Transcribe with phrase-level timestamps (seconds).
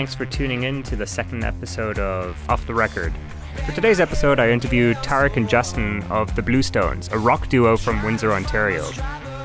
[0.00, 3.12] thanks for tuning in to the second episode of Off the Record.
[3.66, 7.76] For today's episode, I interviewed Tarek and Justin of the Blue Stones, a rock duo
[7.76, 8.82] from Windsor, Ontario.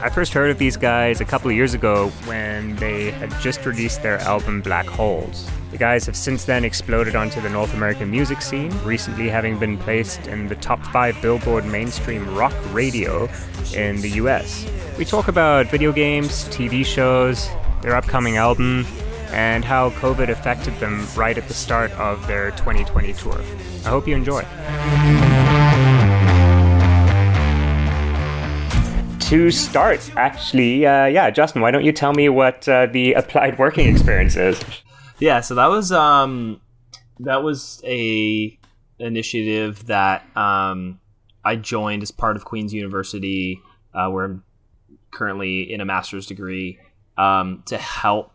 [0.01, 3.65] I first heard of these guys a couple of years ago when they had just
[3.65, 5.45] released their album Black Holes.
[5.71, 9.77] The guys have since then exploded onto the North American music scene, recently having been
[9.77, 13.27] placed in the top five Billboard mainstream rock radio
[13.73, 14.65] in the US.
[14.97, 17.49] We talk about video games, TV shows,
[17.81, 18.85] their upcoming album,
[19.31, 23.39] and how COVID affected them right at the start of their 2020 tour.
[23.85, 24.43] I hope you enjoy.
[29.29, 33.57] To start, actually, uh, yeah, Justin, why don't you tell me what uh, the applied
[33.57, 34.61] working experience is?
[35.19, 36.61] Yeah, so that was um,
[37.19, 38.57] that was a
[38.99, 40.99] initiative that um,
[41.43, 43.61] I joined as part of Queen's University,
[43.93, 44.43] uh, where I'm
[45.11, 46.79] currently in a master's degree,
[47.17, 48.34] um, to help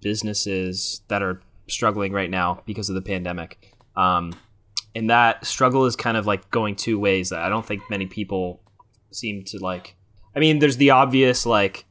[0.00, 3.74] businesses that are struggling right now because of the pandemic.
[3.96, 4.34] Um,
[4.94, 8.06] and that struggle is kind of like going two ways that I don't think many
[8.06, 8.60] people
[9.10, 9.96] seem to like.
[10.36, 11.84] I mean, there's the obvious like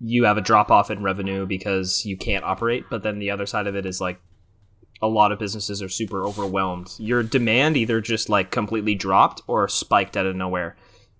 [0.00, 3.46] you have a drop off in revenue because you can't operate, but then the other
[3.46, 4.20] side of it is like
[5.00, 6.92] a lot of businesses are super overwhelmed.
[6.98, 10.76] Your demand either just like completely dropped or spiked out of nowhere.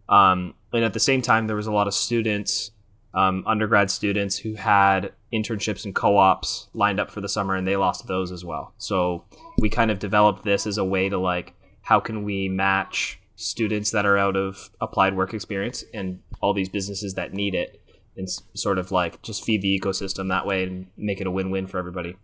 [0.08, 2.70] Um, and at the same time, there was a lot of students,
[3.14, 7.76] um, undergrad students, who had internships and co-ops lined up for the summer, and they
[7.76, 8.72] lost those as well.
[8.78, 9.24] So
[9.58, 13.90] we kind of developed this as a way to like, how can we match students
[13.92, 17.80] that are out of applied work experience and all these businesses that need it,
[18.16, 21.66] and sort of like just feed the ecosystem that way and make it a win-win
[21.66, 22.16] for everybody.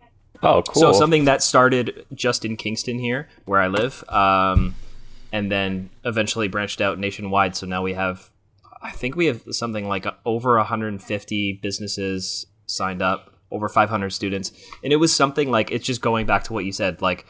[0.43, 0.81] Oh, cool.
[0.81, 4.75] So something that started just in Kingston here, where I live, um,
[5.31, 7.55] and then eventually branched out nationwide.
[7.55, 8.29] So now we have,
[8.81, 14.51] I think we have something like over 150 businesses signed up, over 500 students,
[14.83, 17.25] and it was something like it's just going back to what you said, like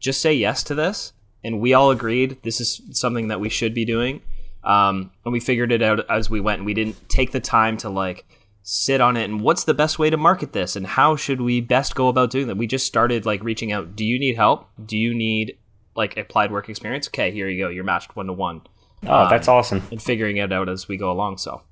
[0.00, 1.12] just say yes to this,
[1.44, 4.22] and we all agreed this is something that we should be doing,
[4.64, 7.76] um, and we figured it out as we went, and we didn't take the time
[7.78, 8.24] to like
[8.70, 11.58] sit on it and what's the best way to market this and how should we
[11.58, 12.58] best go about doing that?
[12.58, 14.68] We just started like reaching out do you need help?
[14.84, 15.56] Do you need
[15.96, 17.08] like applied work experience?
[17.08, 18.60] Okay here you go you're matched one to one.
[19.06, 19.82] Oh that's awesome.
[19.90, 21.62] and figuring it out as we go along so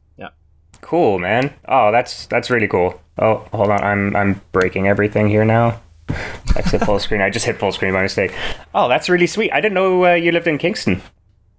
[0.80, 1.52] Cool, man.
[1.68, 3.00] Oh, that's that's really cool.
[3.18, 3.82] Oh, hold on.
[3.82, 5.80] I'm I'm breaking everything here now.
[6.56, 7.20] Exit full screen.
[7.20, 8.32] I just hit full screen by mistake.
[8.74, 9.52] Oh, that's really sweet.
[9.52, 11.02] I didn't know uh, you lived in Kingston.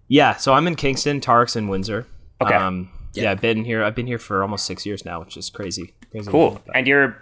[0.09, 2.05] yeah so i'm in kingston tarek's in windsor
[2.39, 2.53] Okay.
[2.55, 3.29] um, yeah.
[3.31, 6.31] i've been here i've been here for almost six years now which is crazy, crazy
[6.31, 6.47] Cool.
[6.63, 6.75] about.
[6.77, 7.17] And you're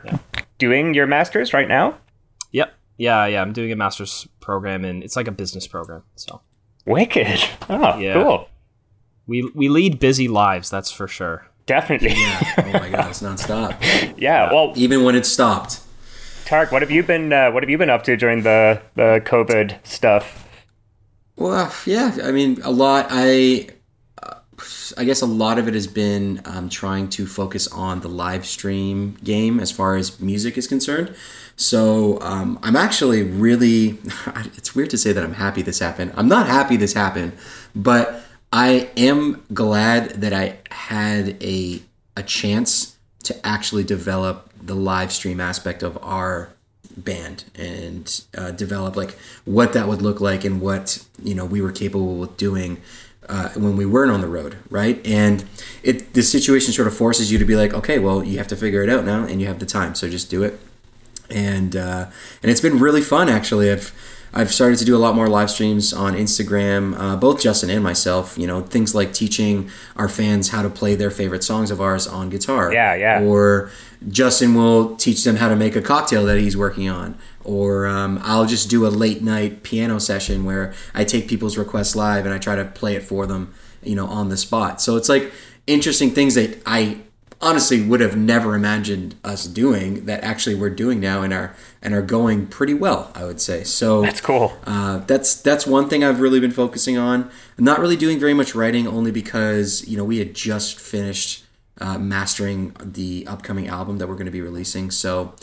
[0.60, 1.98] doing your masters right now?
[2.52, 6.42] yep yeah yeah i'm doing a master's program and it's like a business program so
[6.86, 7.44] Wicked.
[7.70, 8.14] Oh, Yeah.
[8.14, 8.50] cool.
[9.26, 12.10] we we lead busy lives that's for sure Definitely.
[12.12, 12.54] Yeah.
[12.58, 13.78] Oh my god, it's nonstop.
[14.18, 14.54] yeah.
[14.54, 15.80] Well, Even when it stopped.
[16.46, 19.22] Tark, what have you been uh, what have you been up to during the the
[19.26, 20.48] COVID stuff?
[21.36, 22.18] Well, yeah.
[22.24, 23.08] I mean, a lot.
[23.10, 23.68] I,
[24.98, 28.46] I guess a lot of it has been um, trying to focus on the live
[28.46, 31.16] stream game as far as music is concerned.
[31.58, 33.98] So um, I'm actually really.
[34.58, 36.14] It's weird to say that I'm happy this happened.
[36.16, 37.34] I'm not happy this happened,
[37.76, 38.25] but
[38.56, 41.82] I am glad that I had a
[42.16, 46.54] a chance to actually develop the live stream aspect of our
[46.96, 51.62] band and uh, develop like what that would look like and what you know we
[51.62, 52.82] were capable of doing
[53.28, 55.06] uh, when we weren't on the road right?
[55.06, 55.44] And
[55.84, 58.56] it the situation sort of forces you to be like okay well you have to
[58.56, 60.58] figure it out now and you have the time so just do it.
[61.30, 62.06] And uh,
[62.42, 63.70] and it's been really fun actually.
[63.70, 63.94] I've
[64.38, 67.82] I've started to do a lot more live streams on Instagram, uh, both Justin and
[67.82, 68.38] myself.
[68.38, 72.06] You know, things like teaching our fans how to play their favorite songs of ours
[72.06, 72.74] on guitar.
[72.74, 73.24] Yeah, yeah.
[73.24, 73.72] Or
[74.10, 77.18] Justin will teach them how to make a cocktail that he's working on.
[77.46, 81.96] Or um, I'll just do a late night piano session where I take people's requests
[81.96, 83.54] live and I try to play it for them,
[83.84, 84.82] you know, on the spot.
[84.82, 85.32] So it's like
[85.66, 87.00] interesting things that I
[87.42, 91.56] honestly would have never imagined us doing that actually we're doing now in are
[91.86, 94.52] and are going pretty well i would say so That's cool.
[94.66, 98.34] uh, that's that's one thing i've really been focusing on i'm not really doing very
[98.34, 101.46] much writing only because you know we had just finished
[101.80, 105.34] uh, mastering the upcoming album that we're going to be releasing so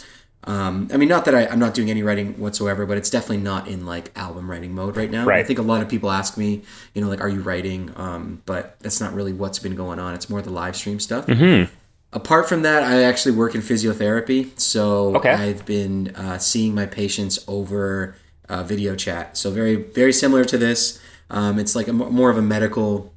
[0.45, 3.45] um, I mean, not that I, I'm not doing any writing whatsoever, but it's definitely
[3.45, 5.25] not in like album writing mode right now.
[5.39, 6.63] I think a lot of people ask me,
[6.95, 7.93] you know, like, are you writing?
[7.95, 10.15] Um, but that's not really what's been going on.
[10.15, 11.29] It's more the live stream stuff.
[12.13, 15.31] Apart from that, I actually work in physiotherapy, so Okay.
[15.33, 18.15] I've been uh, seeing my patients over
[18.49, 19.37] uh, video chat.
[19.37, 21.01] So very, very similar to this.
[21.31, 23.15] Um, it's like a more of a medical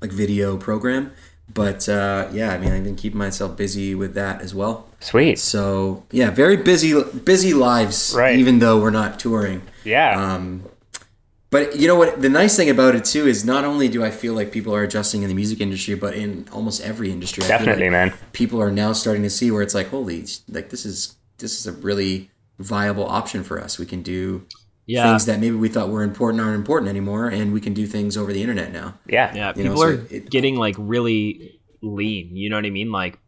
[0.00, 1.12] like video program,
[1.52, 4.88] But uh, yeah, I mean, I've been keeping myself busy with that as well.
[5.00, 5.38] Sweet.
[5.38, 6.94] So yeah, very busy,
[7.24, 8.14] busy lives.
[8.16, 8.38] Right.
[8.38, 9.60] Even though we're not touring.
[9.84, 10.18] Yeah.
[10.18, 10.64] Um,
[11.52, 12.20] but you know what?
[12.20, 14.82] The nice thing about it too is not only do I feel like people are
[14.82, 17.44] adjusting in the music industry, but in almost every industry.
[17.46, 18.14] Definitely, like man.
[18.32, 21.66] People are now starting to see where it's like, holy, like this is this is
[21.68, 23.78] a really viable option for us.
[23.78, 24.46] We can do
[24.86, 25.04] Yeah.
[25.04, 28.16] things that maybe we thought were important aren't important anymore, and we can do things
[28.16, 28.98] over the internet now.
[29.08, 29.32] yeah.
[29.34, 32.34] Yeah, You know, people so are it- getting like really lean.
[32.36, 32.90] You know what I mean?
[32.92, 33.18] Like,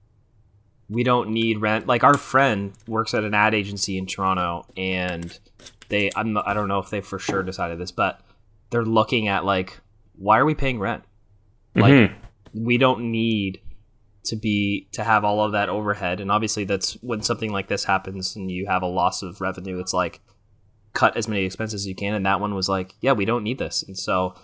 [0.88, 1.86] we don't need rent.
[1.86, 5.36] Like, our friend works at an ad agency in Toronto, and
[5.88, 8.20] they, I'm, I don't know if they for sure decided this, but
[8.70, 9.80] they're looking at like,
[10.16, 11.04] why are we paying rent?
[11.74, 12.14] Like, Mhm.
[12.54, 13.60] we don't need
[14.24, 17.84] to be to have all of that overhead, and obviously that's when something like this
[17.84, 19.78] happens and you have a loss of revenue.
[19.80, 20.20] It's like
[20.94, 23.42] cut as many expenses as you can, and that one was like, yeah, we don't
[23.42, 24.34] need this, and so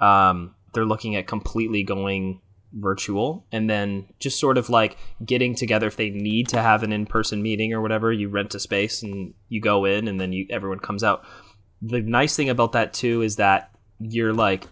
[0.00, 2.40] um, they're looking at completely going
[2.74, 6.92] virtual and then just sort of like getting together if they need to have an
[6.92, 10.46] in-person meeting or whatever you rent a space and you go in and then you
[10.48, 11.24] everyone comes out
[11.82, 14.66] the nice thing about that too is that you're like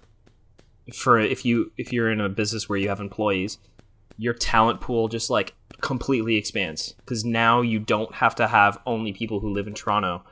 [0.95, 3.59] for if you if you're in a business where you have employees
[4.17, 9.13] your talent pool just like completely expands because now you don't have to have only
[9.13, 10.23] people who live in Toronto.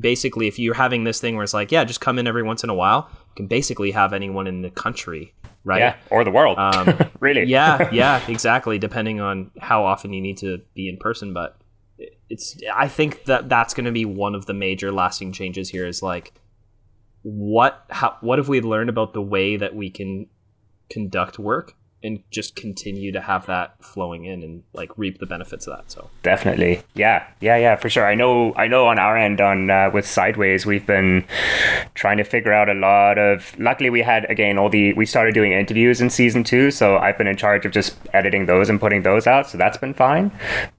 [0.00, 2.62] Basically, if you're having this thing where it's like, yeah, just come in every once
[2.62, 5.32] in a while, you can basically have anyone in the country,
[5.68, 5.78] right?
[5.78, 5.96] Yeah.
[6.10, 6.58] Or the world.
[6.58, 7.44] Um, really.
[7.44, 8.78] yeah, yeah, exactly.
[8.78, 11.60] Depending on how often you need to be in person, but
[12.28, 12.56] it's.
[12.74, 15.86] I think that that's going to be one of the major lasting changes here.
[15.86, 16.32] Is like,
[17.22, 20.26] what how what have we learned about the way that we can
[20.90, 25.66] conduct work and just continue to have that flowing in and like reap the benefits
[25.66, 25.90] of that.
[25.90, 26.82] So Definitely.
[26.94, 27.26] Yeah.
[27.40, 28.06] Yeah, yeah, for sure.
[28.06, 31.24] I know I know on our end on uh, with Sideways we've been
[31.94, 35.34] trying to figure out a lot of luckily we had again all the we started
[35.34, 38.80] doing interviews in season 2, so I've been in charge of just editing those and
[38.80, 40.30] putting those out, so that's been fine.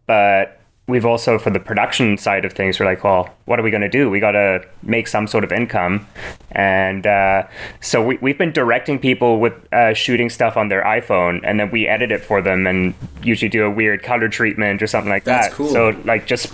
[0.07, 0.59] But
[0.89, 3.81] we've also for the production side of things we're like well what are we going
[3.81, 4.12] to do?
[4.12, 6.07] We got to make some sort of income.
[6.51, 7.47] And uh,
[7.81, 11.71] so we, we've been directing people with uh, shooting stuff on their iphone and then
[11.71, 12.94] we edit it for them and
[13.24, 15.56] usually do a weird color treatment or something like That's that.
[15.56, 15.69] cool.
[15.69, 16.53] so like just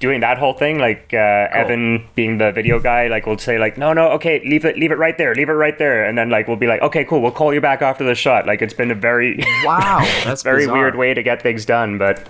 [0.00, 3.76] doing that whole thing like uh, evan being the video guy like we'll say like
[3.76, 6.04] no no okay leave it leave it right there leave it right there.
[6.04, 8.46] And then like we'll be like okay cool we'll call you back after the shot.
[8.46, 10.78] Like it's been a very wow, that's very bizarre.
[10.78, 12.26] weird way to get things done but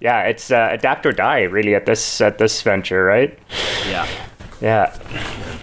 [0.00, 3.38] yeah it's uh, adapt or die really at this at this venture right?
[3.88, 4.06] Yeah,
[4.60, 4.96] yeah.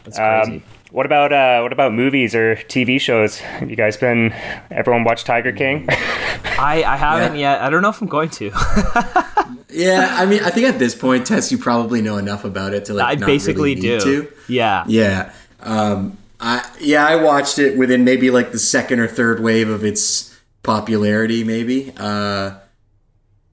[0.03, 0.55] That's crazy.
[0.57, 0.63] um,
[0.97, 3.37] what about uh, what about movies or TV shows?
[3.37, 4.33] Have you guys been?
[4.71, 5.85] Everyone watch Tiger King?
[5.89, 7.61] I I haven't yet.
[7.61, 8.51] I don't know if I'm going to.
[9.69, 12.85] Yeah, I mean, I think at this point, Tess, you probably know enough about it
[12.85, 13.05] to like.
[13.05, 14.23] I not basically really need do.
[14.23, 14.33] To.
[14.47, 14.85] Yeah.
[14.87, 15.33] Yeah.
[15.59, 19.83] Um, I yeah, I watched it within maybe like the second or third wave of
[19.83, 21.93] its popularity, maybe.
[21.95, 22.55] Uh,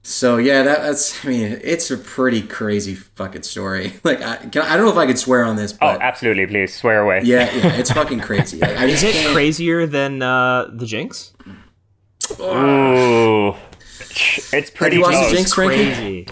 [0.07, 1.25] so yeah, that, that's.
[1.25, 3.93] I mean, it's a pretty crazy fucking story.
[4.03, 6.45] Like, I, can, I don't know if I could swear on this, oh, but absolutely!
[6.45, 7.21] Please swear away.
[7.23, 8.59] yeah, yeah, it's fucking crazy.
[8.59, 11.33] Like, I Is it can't- crazier than uh, the Jinx?
[12.39, 13.55] Ooh,
[14.53, 15.31] it's pretty you The close.
[15.31, 15.53] Jinx?
[15.53, 15.75] Frankie?
[15.85, 16.27] crazy.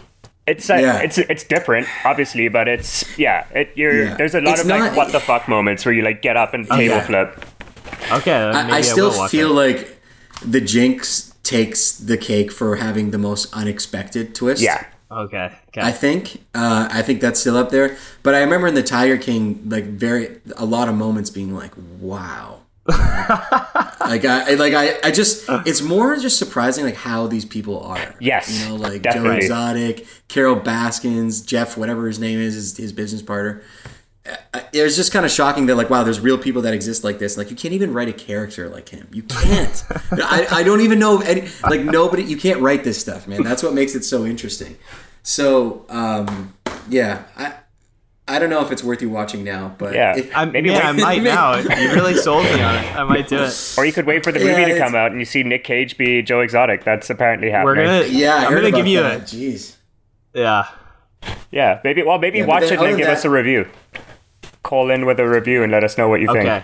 [0.45, 0.99] It's uh, Yeah.
[0.99, 3.45] it's it's different, obviously, but it's yeah.
[3.55, 4.15] It you're Yeah.
[4.17, 6.53] there's a lot It's of like what the fuck moments where you like get up
[6.53, 7.05] and table yeah.
[7.05, 7.45] flip.
[8.11, 9.53] Okay, maybe I, I still will watch feel it.
[9.77, 10.01] like
[10.45, 14.62] the Jinx takes the cake for having the most unexpected twist.
[14.62, 15.52] Yeah, Okay.
[15.69, 15.81] Okay.
[15.81, 17.97] I think uh, I think that's still up there.
[18.23, 21.73] But I remember in the Tiger King, like very a lot of moments being like,
[22.00, 27.45] "Wow." like I I- like I, I just it's more just surprising like how these
[27.45, 28.16] people are.
[28.19, 29.30] Yes, you know, like definitely.
[29.31, 33.62] Joe Exotic, Carol Baskins, Jeff, whatever his name is, his, his business partner.
[34.25, 37.03] Uh, It was just kind of shocking that like wow, there's real people that exist
[37.03, 37.37] like this.
[37.37, 39.07] Like you can't even write a character like him.
[39.11, 39.83] You can't.
[40.11, 42.23] I, I don't even know any like nobody.
[42.23, 43.44] You can't write this stuff, man.
[43.44, 44.77] That's what makes it so interesting.
[45.23, 46.53] So um,
[46.89, 47.53] yeah, I
[48.25, 50.15] I don't know if it's worth you watching now, but Yeah.
[50.15, 51.57] if, I'm, Maybe yeah, I might now.
[51.57, 52.95] You really sold me on it.
[52.95, 53.75] I might do it.
[53.77, 55.65] or you could wait for the movie Yeah, to come out and you see Nick
[55.65, 56.85] Cage be Joe Exotic.
[56.85, 57.65] That's apparently happening.
[57.85, 58.06] We're gonna.
[58.07, 59.19] yeah, I I'm gonna about give you a.
[59.19, 59.75] Jeez.
[60.33, 60.69] Yeah.
[61.51, 62.03] Yeah, maybe.
[62.03, 63.68] Well, maybe Yeah, watch then it and give than us a review.
[64.63, 66.49] Call in with a review and let us know what you think.
[66.49, 66.63] Okay.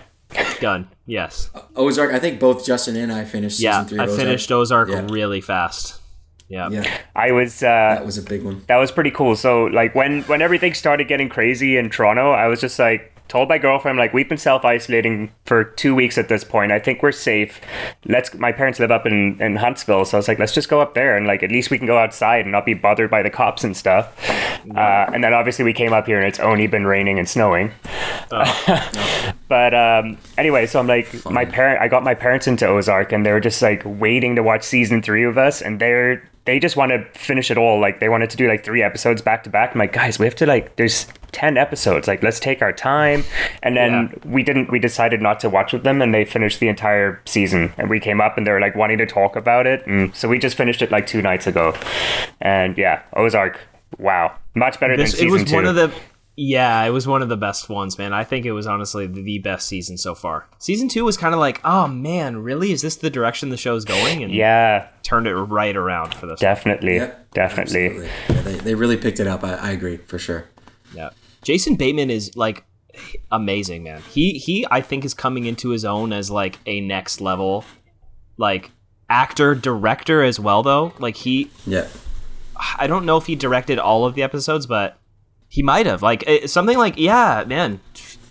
[0.60, 0.88] Done.
[1.06, 1.50] Yes.
[1.76, 2.12] Ozark.
[2.12, 3.82] I think both Justin and I finished Yeah.
[3.82, 3.98] season three.
[3.98, 4.18] I Ozark.
[4.20, 5.06] finished Ozark Yeah.
[5.10, 6.00] really fast.
[6.48, 6.68] Yeah.
[6.70, 7.62] Yeah, I was.
[7.62, 8.62] Uh, that was a big one.
[8.66, 9.36] that was pretty cool.
[9.36, 13.48] So like when when everything started getting crazy in Toronto, I was just like told
[13.48, 16.72] my girlfriend like we've been self isolating for two weeks at this point.
[16.72, 17.60] I think we're safe.
[18.04, 18.34] Let's.
[18.34, 20.94] My parents live up in in Huntsville, so I was like, let's just go up
[20.94, 23.30] there and like at least we can go outside and not be bothered by the
[23.30, 24.12] cops and stuff.
[24.76, 27.72] Uh, and then obviously we came up here and it's only been raining and snowing.
[29.50, 33.26] But um, anyway, so I'm like, my parent, I got my parents into Ozark, and
[33.26, 36.76] they were just like waiting to watch season three of us, and they're they just
[36.76, 37.80] want to finish it all.
[37.80, 39.72] Like they wanted to do like three episodes back to back.
[39.74, 42.08] I'm like, guys, we have to like, there's ten episodes.
[42.08, 43.24] Like let's take our time.
[43.62, 44.30] And then Yeah.
[44.30, 44.70] we didn't.
[44.70, 47.72] We decided not to watch with them, and they finished the entire season.
[47.76, 50.28] And we came up, and they were like wanting to talk about it, and so
[50.28, 51.74] we just finished it like two nights ago.
[52.40, 53.60] And yeah, Ozark,
[53.98, 55.54] wow, much better This, than it season was two.
[55.56, 55.92] one of the
[56.36, 58.12] yeah, it was one of the best ones, man.
[58.12, 60.46] I think it was honestly the, the best season so far.
[60.58, 62.72] Season two was kind of like, oh man, really?
[62.72, 64.22] Is this the direction the show's going?
[64.22, 66.40] And yeah, turned it right around for this.
[66.40, 68.08] definitely, Yeah, definitely.
[68.28, 69.44] Yeah, they, they really picked it up.
[69.44, 70.46] I, I agree for sure.
[70.94, 71.10] Yeah.
[71.42, 72.64] Jason Bateman is like
[73.30, 74.02] amazing, man.
[74.10, 77.64] He he I think is coming into his own as like a next level
[78.36, 78.70] like
[79.08, 80.92] actor, director as well though.
[80.98, 81.88] Like he Yeah.
[82.78, 84.99] I don't know if he directed all of the episodes, but
[85.50, 86.00] he might have.
[86.00, 87.80] Like something like yeah, man,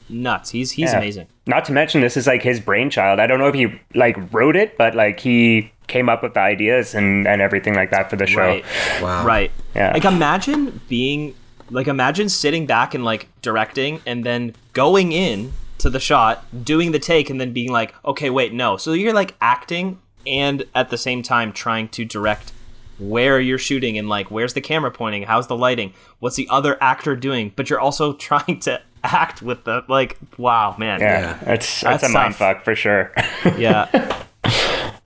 [0.09, 0.49] nuts.
[0.49, 0.97] He's he's Yeah.
[0.97, 1.27] amazing.
[1.45, 3.19] Not to mention, this is like his brainchild.
[3.19, 6.39] I don't know if he like wrote it, but like he came up with the
[6.39, 8.39] ideas and and everything like that for the show.
[8.39, 8.65] Right.
[9.01, 9.25] Wow.
[9.25, 9.51] Right.
[9.75, 9.91] Yeah.
[9.93, 11.35] Like imagine being
[11.69, 16.91] like imagine sitting back and like directing and then going in to the shot, doing
[16.91, 20.89] the take and then being like, "Okay, wait, no." So you're like acting and at
[20.89, 22.51] the same time trying to direct
[22.99, 26.77] where you're shooting and like where's the camera pointing, how's the lighting, what's the other
[26.81, 30.99] actor doing, but you're also trying to act with the like wow, man.
[30.99, 31.53] Yeah, Yeah.
[31.53, 33.11] it's That's it's a mind fuck for sure.
[33.57, 33.87] Yeah.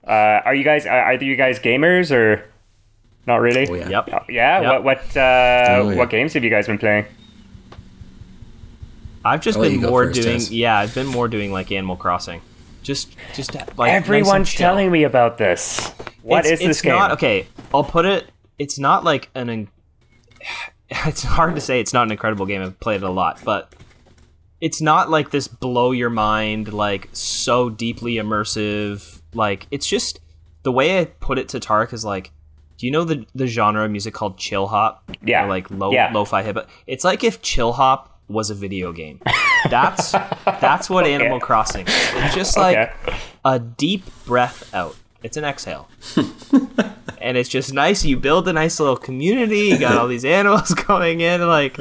[0.06, 0.10] uh,
[0.44, 2.44] are you guys are either you guys gamers or
[3.26, 3.66] not really?
[3.68, 3.88] Oh, yeah.
[3.88, 4.08] Yep.
[4.12, 4.60] Oh, yeah.
[4.60, 4.70] Yep.
[4.70, 5.96] What what uh, Oh, yeah.
[5.96, 7.06] what games have you guys been playing?
[9.24, 10.50] I've just I'll been more first, doing Tess.
[10.50, 12.42] yeah, I've been more doing like Animal Crossing.
[12.84, 14.68] Just just like nice Everyone's chill.
[14.68, 15.90] telling me about this.
[16.22, 16.92] What is it's, this it's game?
[16.94, 18.30] Not, okay, I'll put it.
[18.58, 19.68] It's not like an.
[21.06, 21.80] It's hard to say.
[21.80, 22.62] It's not an incredible game.
[22.62, 23.74] I've played it a lot, but
[24.60, 29.20] it's not like this blow your mind, like so deeply immersive.
[29.32, 30.20] Like it's just
[30.62, 32.30] the way I put it to Tark is like,
[32.78, 35.10] do you know the the genre of music called chill hop?
[35.24, 35.46] Yeah.
[35.46, 36.12] Or like low Yeah.
[36.12, 36.56] lo-fi hip.
[36.56, 36.68] hop?
[36.86, 39.20] It's like if chill hop was a video game.
[39.70, 40.12] That's
[40.44, 41.86] that's what Animal Crossing.
[41.86, 41.94] Is.
[42.14, 43.16] It's just like Okay.
[43.44, 44.96] a deep breath out.
[45.22, 45.88] It's an exhale.
[47.18, 48.04] and it's just nice.
[48.04, 49.68] You build a nice little community.
[49.68, 51.46] You got all these animals going in.
[51.46, 51.78] Like,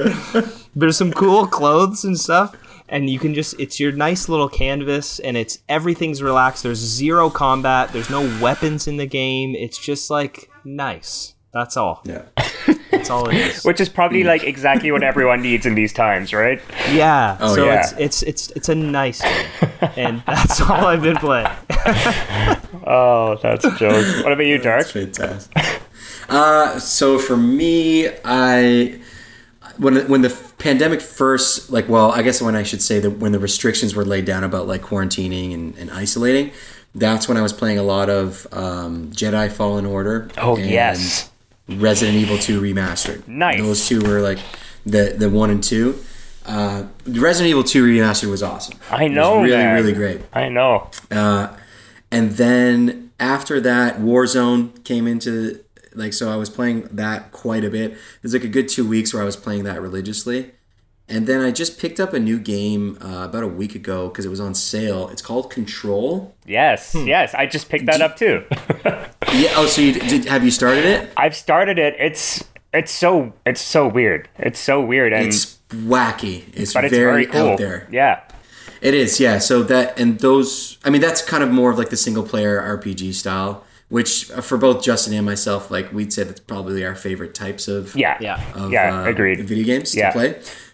[0.75, 2.55] there's some cool clothes and stuff.
[2.87, 6.63] And you can just, it's your nice little canvas and it's everything's relaxed.
[6.63, 7.91] There's zero combat.
[7.91, 9.55] There's no weapons in the game.
[9.55, 11.32] It's just like nice.
[11.53, 12.01] That's all.
[12.05, 12.23] Yeah.
[12.91, 13.63] That's all it is.
[13.63, 16.61] Which is probably like exactly what everyone needs in these times, right?
[16.91, 17.37] Yeah.
[17.39, 17.81] Oh, so yeah.
[17.81, 19.69] it's it's it's it's a nice game.
[19.95, 21.47] and that's all I've been playing.
[22.85, 24.25] Oh, that's a joke.
[24.25, 24.79] What about you, Tark?
[24.79, 25.81] That's fantastic.
[26.27, 28.99] uh, so for me, I
[29.77, 33.31] when when the pandemic first, like, well, I guess when I should say that when
[33.31, 36.51] the restrictions were laid down about like quarantining and, and isolating,
[36.93, 40.29] that's when I was playing a lot of um, Jedi Fallen Order.
[40.37, 41.29] Oh and yes.
[41.69, 43.27] Resident Evil 2 remastered.
[43.27, 43.59] Nice.
[43.59, 44.39] Those two were like
[44.85, 45.97] the the one and two.
[46.45, 48.77] Uh, Resident Evil 2 remastered was awesome.
[48.91, 49.75] I It was know, really man.
[49.75, 50.21] really great.
[50.33, 50.89] I know.
[51.09, 51.55] Uh,
[52.11, 55.63] and then after that, Warzone came into
[55.95, 57.91] like so I was playing that quite a bit.
[57.91, 60.51] It was like a good two weeks where I was playing that religiously.
[61.09, 64.25] And then I just picked up a new game uh, about a week ago because
[64.25, 65.09] it was on sale.
[65.09, 66.33] It's called Control.
[66.45, 67.33] Yes, yes.
[67.33, 68.43] I just picked that up too.
[69.33, 69.49] Yeah.
[69.55, 70.25] Oh, so you did?
[70.25, 71.11] Have you started it?
[71.17, 71.95] I've started it.
[71.97, 74.29] It's it's so it's so weird.
[74.37, 76.43] It's so weird and It's wacky.
[76.53, 77.51] It's, but it's very, very, cool.
[77.53, 77.87] out there.
[77.91, 78.21] Yeah.
[78.81, 79.39] It is, yeah.
[79.39, 82.61] So that and those, I mean, that's kind of more of like the single player
[82.61, 86.95] RPG style, which uh, for both Justin and myself, like we'd say that's probably our
[86.95, 88.17] favorite types of Yeah.
[88.19, 88.41] Yeah.
[88.55, 89.39] of, yeah, uh, agreed.
[89.45, 90.09] video games Yeah.
[90.09, 90.29] to play.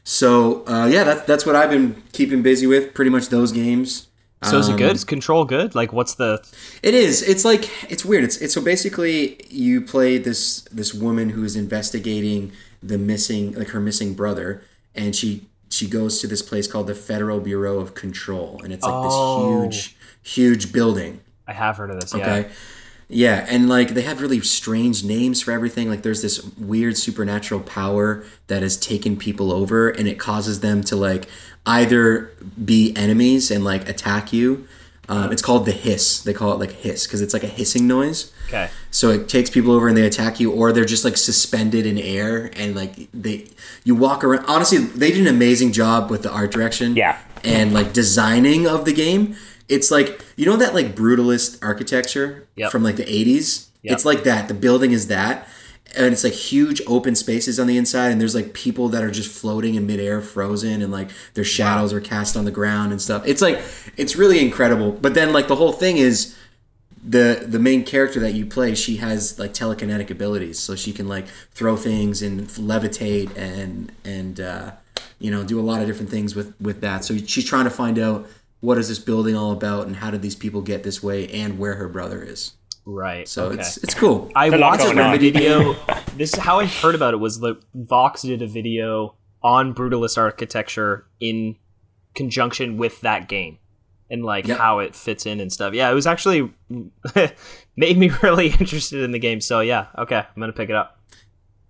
[0.05, 2.93] So uh, yeah, that's that's what I've been keeping busy with.
[2.93, 4.07] Pretty much those games.
[4.43, 4.95] So is it Um, good?
[4.95, 5.75] Is control good?
[5.75, 6.31] Like, what's the?
[6.81, 7.21] It is.
[7.21, 8.23] It's like it's weird.
[8.23, 13.69] It's, it's so basically you play this this woman who is investigating the missing like
[13.75, 14.61] her missing brother,
[14.95, 15.29] and she
[15.69, 19.65] she goes to this place called the Federal Bureau of Control, and it's like Oh.
[19.67, 21.19] this huge huge building.
[21.45, 22.15] I have heard of this.
[22.15, 22.41] Okay.
[22.43, 22.47] Yeah,
[23.49, 25.89] and like they have really strange names for everything.
[25.89, 30.83] Like there's this weird supernatural power that has taken people over and it causes them
[30.83, 31.25] to like
[31.65, 32.31] either
[32.63, 34.67] be enemies and like attack you.
[35.09, 36.21] Um, it's called the hiss.
[36.21, 38.31] They call it like hiss because it's like a hissing noise.
[38.47, 38.69] Okay.
[38.91, 41.97] So it takes people over and they attack you, or they're just like suspended in
[41.97, 43.47] air and like they
[43.83, 44.45] you walk around.
[44.47, 46.95] Honestly, they did an amazing job with the art direction.
[46.95, 47.17] Yeah.
[47.43, 49.35] And like designing of the game.
[49.69, 52.71] It's like you know that like brutalist architecture Yep.
[52.71, 53.69] from like the eighties.
[53.83, 53.93] Yep.
[53.93, 54.47] It's like that.
[54.49, 55.47] The building is that.
[55.97, 59.09] and it's like huge open spaces on the inside and there's like people that are
[59.09, 63.01] just floating in midair frozen and like their shadows are cast on the ground and
[63.01, 63.59] stuff it's like
[63.97, 66.35] it's really incredible but then like the whole thing is
[67.03, 71.07] the the main character that you play she has like telekinetic abilities so she can
[71.07, 71.25] like
[71.57, 74.71] throw things and levitate and and uh,
[75.17, 77.71] you know do a lot of different things with with that so she's trying to
[77.71, 78.27] find out
[78.61, 81.57] what is this building all about and how did these people get this way and
[81.59, 82.53] where her brother is
[82.85, 83.27] Right.
[83.27, 83.59] so okay.
[83.61, 85.19] it's it's cool I watched going a on.
[85.19, 85.73] video.
[86.17, 87.17] this is how I heard about it.
[87.17, 91.55] Was that Vox did a video on brutalist architecture in
[92.15, 93.59] conjunction with that game,
[94.09, 94.57] and like Yep.
[94.57, 95.73] how it fits in and stuff.
[95.75, 96.51] Yeah, it was actually
[97.75, 99.39] made me really interested in the game.
[99.41, 100.99] So yeah, okay, I'm gonna pick it up.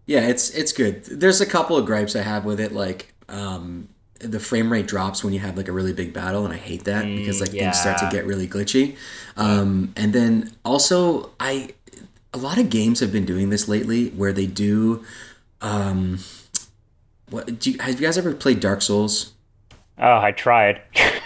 [0.06, 1.04] Yeah, it's it's good.
[1.06, 3.90] There's a couple of gripes I have with it, like um,
[4.20, 6.84] the frame rate drops when you have like a really big battle, and I hate
[6.86, 8.98] that because like things start to get really glitchy.
[9.38, 11.74] Um, and then also, I
[12.34, 15.04] a lot of games have been doing this lately, where they do.
[15.62, 16.20] Um,
[17.30, 19.34] what do you, have you guys ever played Dark Souls?
[19.98, 20.82] Oh, I tried.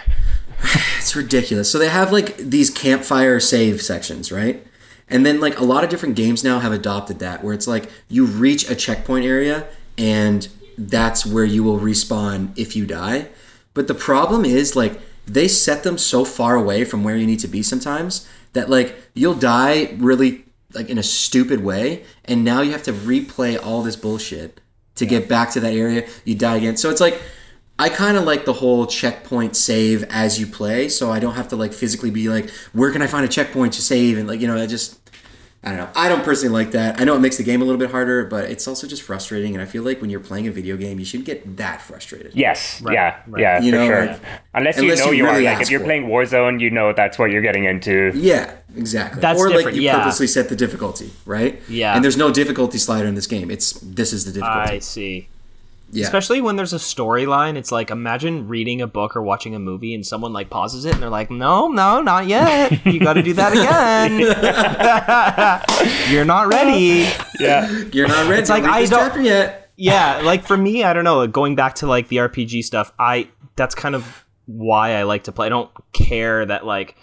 [1.04, 1.70] It's ridiculous.
[1.70, 4.66] So they have like these campfire save sections, right?
[5.06, 7.90] And then like a lot of different games now have adopted that where it's like
[8.08, 9.66] you reach a checkpoint area
[9.98, 13.28] and that's where you will respawn if you die.
[13.72, 17.40] But the problem is like they set them so far away from where you need
[17.40, 22.60] to be sometimes that like you'll die really like in a stupid way and now
[22.60, 24.60] you have to replay all this bullshit
[24.96, 26.06] to get back to that area.
[26.24, 26.76] You die again.
[26.76, 27.20] So it's like
[27.78, 31.48] I kind of like the whole checkpoint save as you play, so I don't have
[31.48, 34.16] to like physically be like, where can I find a checkpoint to save?
[34.16, 35.03] And like, you know, I just,
[35.64, 35.88] I don't know.
[35.96, 37.00] I don't personally like that.
[37.00, 39.54] I know it makes the game a little bit harder, but it's also just frustrating.
[39.54, 42.34] And I feel like when you're playing a video game, you shouldn't get that frustrated.
[42.34, 43.40] Yes, yeah, right.
[43.40, 44.06] yeah, You for know, sure.
[44.06, 44.20] like-
[44.52, 45.54] unless, unless you know you you, really are.
[45.54, 48.12] Like if you're playing Warzone, you know that's what you're getting into.
[48.14, 49.20] Yeah, exactly.
[49.20, 49.98] That's or like you yeah.
[49.98, 51.60] purposely set the difficulty, right?
[51.68, 51.94] Yeah.
[51.94, 53.50] And there's no difficulty slider in this game.
[53.50, 54.76] It's this is the difficulty.
[54.76, 55.28] I see.
[55.94, 56.04] Yeah.
[56.04, 59.94] Especially when there's a storyline, it's like imagine reading a book or watching a movie
[59.94, 62.84] and someone like pauses it and they're like, "No, no, not yet.
[62.86, 64.20] You got to do that again.
[66.12, 67.08] You're not ready."
[67.40, 68.40] Yeah, you're not ready.
[68.40, 69.70] It's like, I don't- yet.
[69.76, 71.26] yeah, like for me, I don't know.
[71.26, 75.32] Going back to like the RPG stuff, I that's kind of why I like to
[75.32, 75.46] play.
[75.46, 76.96] I don't care that like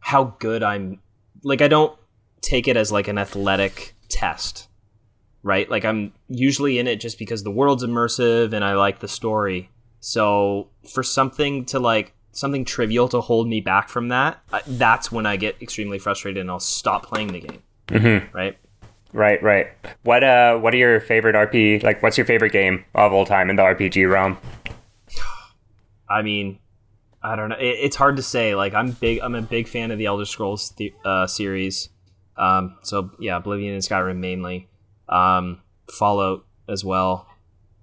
[0.00, 1.00] how good I'm.
[1.42, 1.96] Like I don't
[2.40, 4.68] take it as like an athletic test,
[5.46, 5.70] right?
[5.70, 9.70] Like I'm usually in it just because the world's immersive and I like the story.
[10.00, 15.24] So for something to like something trivial to hold me back from that, that's when
[15.24, 17.62] I get extremely frustrated and I'll stop playing the game.
[17.86, 18.36] Mm-hmm.
[18.36, 18.58] Right.
[19.12, 19.68] right, right.
[20.02, 21.80] What uh, what are your favorite RP?
[21.80, 24.38] Like, what's your favorite game of all time in the RPG realm?
[26.08, 26.58] I mean,
[27.22, 27.56] I don't know.
[27.56, 28.56] It, it's hard to say.
[28.56, 29.20] Like, I'm big.
[29.20, 31.88] I'm a big fan of the Elder Scrolls the, uh, series.
[32.36, 34.68] Um, so yeah, Oblivion and Skyrim mainly.
[35.08, 35.60] Um,
[35.98, 37.28] Fallout as well,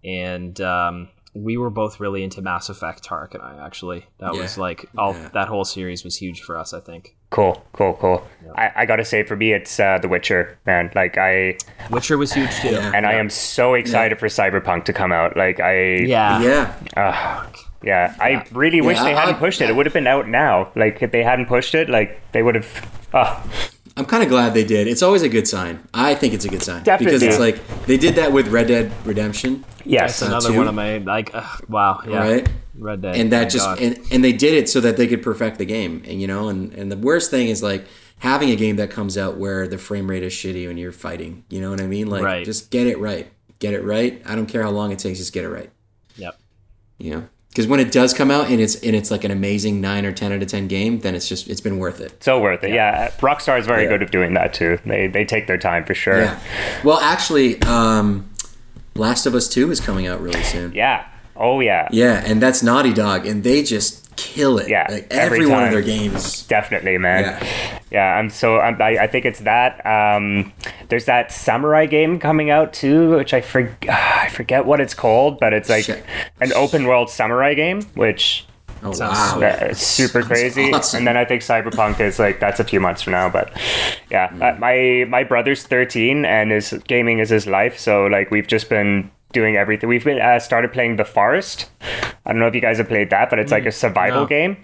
[0.04, 3.04] and um, we were both really into Mass Effect.
[3.04, 4.06] Tark and I actually.
[4.20, 5.30] That was like all Yeah.
[5.34, 6.74] that whole series was huge for us.
[6.74, 7.16] I think.
[7.30, 8.24] Cool, cool, cool.
[8.56, 10.92] I, I gotta say, for me, it's uh, The Witcher, man.
[10.94, 11.58] Like I,
[11.90, 12.70] Witcher was huge too.
[12.72, 12.92] Yeah.
[12.94, 15.36] and I am so excited for Cyberpunk to come out.
[15.36, 16.42] Like I, Yeah.
[16.44, 16.76] Yeah.
[16.96, 17.48] uh,
[17.84, 18.16] yeah.
[18.20, 19.70] I really wish they I- hadn't I- pushed it.
[19.72, 20.72] It would have been out now.
[20.76, 22.92] Like if they hadn't pushed it, like they would have.
[23.14, 23.42] Uh,
[23.96, 24.88] I'm kind of glad they did.
[24.88, 25.88] It's always a good sign.
[25.94, 28.92] I think it's a good sign because it's like they did that with Red Dead
[29.06, 30.58] Redemption, yes, That's another two.
[30.58, 31.30] one of my like.
[31.34, 32.02] ugh, wow.
[32.08, 32.18] Yeah.
[32.20, 32.50] right?
[32.76, 33.16] Red Dead.
[33.16, 33.80] And that just God.
[33.80, 36.02] and, and they did it so that they could perfect the game.
[36.08, 37.86] And you know, and and the worst thing is like
[38.18, 41.44] having a game that comes out where the frame rate is shitty when you're fighting.
[41.50, 42.08] You know what I mean?
[42.08, 42.44] Like Right.
[42.46, 43.32] just get it right.
[43.60, 44.22] Get it right.
[44.26, 45.20] I don't care how long it takes.
[45.20, 45.70] Just get it right.
[46.16, 46.40] Yep.
[46.98, 47.28] You know.
[47.54, 50.12] Because when it does come out and it's and it's like an amazing nine or
[50.12, 52.24] ten out of ten game, then it's just it's been worth it.
[52.24, 52.72] so worth it.
[52.72, 53.90] Yeah, Rockstar is very Yeah.
[53.90, 54.80] good at doing that too.
[54.86, 56.22] They they take their time for sure.
[56.22, 56.40] Yeah.
[56.84, 58.28] Well, actually, um,
[58.96, 60.72] Last of Us Two is coming out really soon.
[60.74, 61.06] Yeah.
[61.36, 61.90] Oh yeah.
[61.92, 64.68] Yeah, and that's Naughty Dog, and they just kill it.
[64.70, 66.44] Yeah, like every every, one of their games.
[66.48, 67.24] Definitely, man.
[67.24, 67.80] Yeah.
[67.92, 69.84] Yeah, I'm so I'm, I, I think it's that.
[69.86, 70.54] Um,
[70.90, 73.76] there's that samurai game coming out too, which I for,
[74.24, 76.04] I forget what it's called, but it's like Shit.
[76.42, 78.46] an open world samurai game, which
[78.86, 80.74] Oh Sounds wow, it's super crazy.
[80.74, 81.00] awesome.
[81.00, 83.52] And then I think Cyberpunk is like that's a few months from now, but
[84.12, 84.42] yeah, Mm.
[84.42, 88.68] uh, my my brother's 13 and his gaming is his life, so like we've just
[88.70, 89.88] been doing everything.
[89.90, 91.70] We've been uh, started playing The Forest.
[92.26, 94.28] I don't know if you guys have played that, but it's like a survival no.
[94.28, 94.58] game.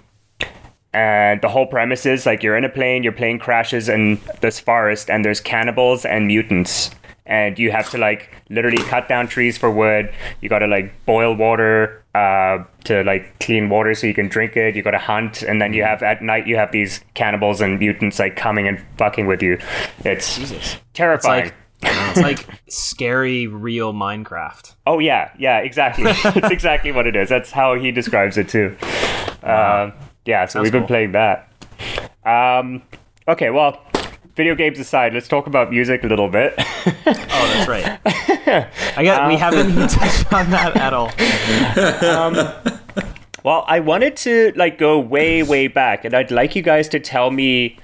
[0.91, 4.59] And the whole premise is like you're in a plane, your plane crashes in this
[4.59, 6.89] forest, and there's cannibals and mutants.
[7.29, 10.11] And you have to like literally cut down trees for wood.
[10.41, 14.75] You gotta like boil water uh, to like clean water so you can drink it.
[14.75, 18.19] You gotta hunt, and then you have at night you have these cannibals and mutants
[18.19, 19.59] like coming and fucking with you.
[20.03, 20.77] It's Jesus.
[20.93, 21.45] terrifying.
[21.45, 21.55] It's like
[22.09, 24.75] It's like scary real Minecraft.
[24.85, 26.03] Oh yeah, yeah, exactly.
[26.23, 27.29] That's exactly what it is.
[27.29, 28.75] That's how he describes it too.
[29.43, 29.93] Um,
[30.25, 30.87] yeah, so we've been cool.
[30.87, 31.51] playing that.
[32.25, 32.81] Um,
[33.27, 33.81] okay, well,
[34.39, 36.57] video games aside, let's talk about music a little bit.
[37.31, 37.99] Oh, that's right.
[38.97, 39.27] I got.
[39.27, 41.09] we haven't even touched on that at all.
[43.43, 46.99] well, I wanted to like go way, way back, and I'd like you guys to
[46.99, 47.77] tell me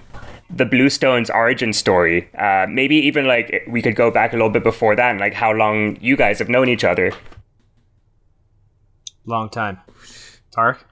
[0.49, 2.29] the Blue Stones origin story.
[2.37, 5.33] Uh, maybe even like we could go back a little bit before that, and, like
[5.33, 7.11] how long you guys have known each other.
[9.25, 9.79] Long time.
[10.51, 10.85] Tark.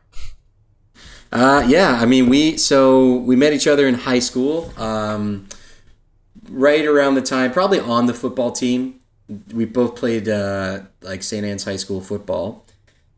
[1.34, 5.48] Uh, yeah, I mean, we so we met each other in high school, um,
[6.54, 9.00] right around the time, probably on the football team.
[9.54, 11.46] We both played uh, like St.
[11.46, 12.66] Anne's High School football,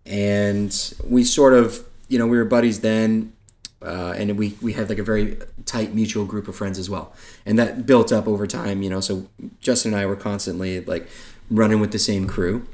[0.05, 3.33] and we sort of, you know, we were buddies then,
[3.81, 7.13] uh, and we we had like a very tight mutual group of friends as well,
[7.45, 9.01] and that built up over time, you know.
[9.01, 9.27] So
[9.59, 11.07] Justin and I were constantly like
[11.51, 12.65] running with the same crew.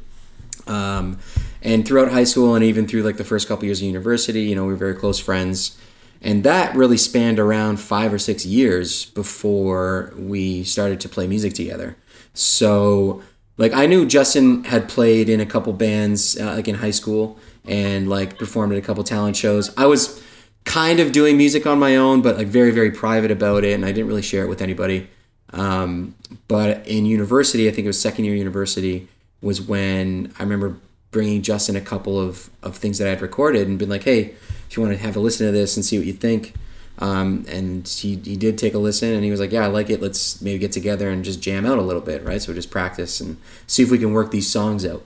[0.68, 1.20] Um,
[1.64, 4.56] and throughout high school and even through like the first couple years of university, you
[4.56, 5.78] know, we were very close friends.
[6.22, 11.54] And that really spanned around five or six years before we started to play music
[11.54, 11.98] together.
[12.34, 13.24] So,
[13.58, 17.40] like, I knew Justin had played in a couple bands, uh, like in high school,
[17.66, 19.76] and like performed at a couple talent shows.
[19.78, 20.22] I was
[20.64, 23.84] kind of doing music on my own, but like very, very private about it, and
[23.84, 25.10] I didn't really share it with anybody.
[25.54, 26.16] Um,
[26.48, 29.08] but in university, I think it was second year university,
[29.42, 30.78] was when I remember
[31.12, 34.34] bringing Justin a couple of, of things that I had recorded and been like, hey,
[34.70, 36.54] if you want to have a listen to this and see what you think.
[37.00, 39.90] Um, and he, he did take a listen and he was like, yeah, I like
[39.90, 40.02] it.
[40.02, 42.42] Let's maybe get together and just jam out a little bit, right?
[42.42, 45.04] So just practice and see if we can work these songs out.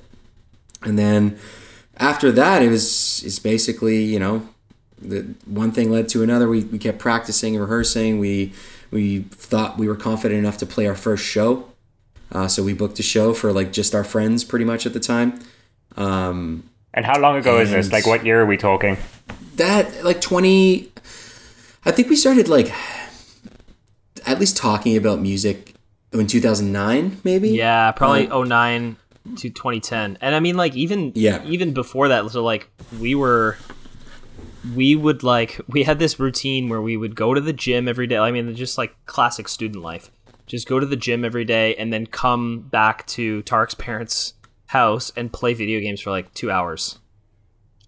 [0.84, 1.39] And then
[1.98, 4.48] after that, it was it's basically, you know,
[5.02, 6.48] the one thing led to another.
[6.48, 8.20] We, we kept practicing, and rehearsing.
[8.20, 8.54] We
[8.91, 11.72] we thought we were confident enough to play our first show.
[12.32, 15.00] Uh, so we booked a show for like just our friends pretty much at the
[15.00, 15.39] time.
[15.98, 17.92] Um, And how long ago is this?
[17.92, 18.98] Like, what year are we talking?
[19.56, 20.92] that like 20
[21.86, 22.74] I think we started like
[24.26, 25.76] at least talking about music
[26.12, 27.50] in 2009 maybe.
[27.52, 28.98] Yeah, probably 09
[29.38, 30.18] to 2010.
[30.20, 31.42] And I mean like even Yeah.
[31.46, 32.68] even before that so like
[33.00, 33.58] we were
[34.76, 38.08] we would like we had this routine where we would go to the gym every
[38.08, 38.18] day.
[38.18, 40.12] I mean just like classic student life.
[40.48, 44.34] Just go to the gym every day and then come back to Tarek's parents'
[44.67, 46.99] house and play video games for like 2 hours.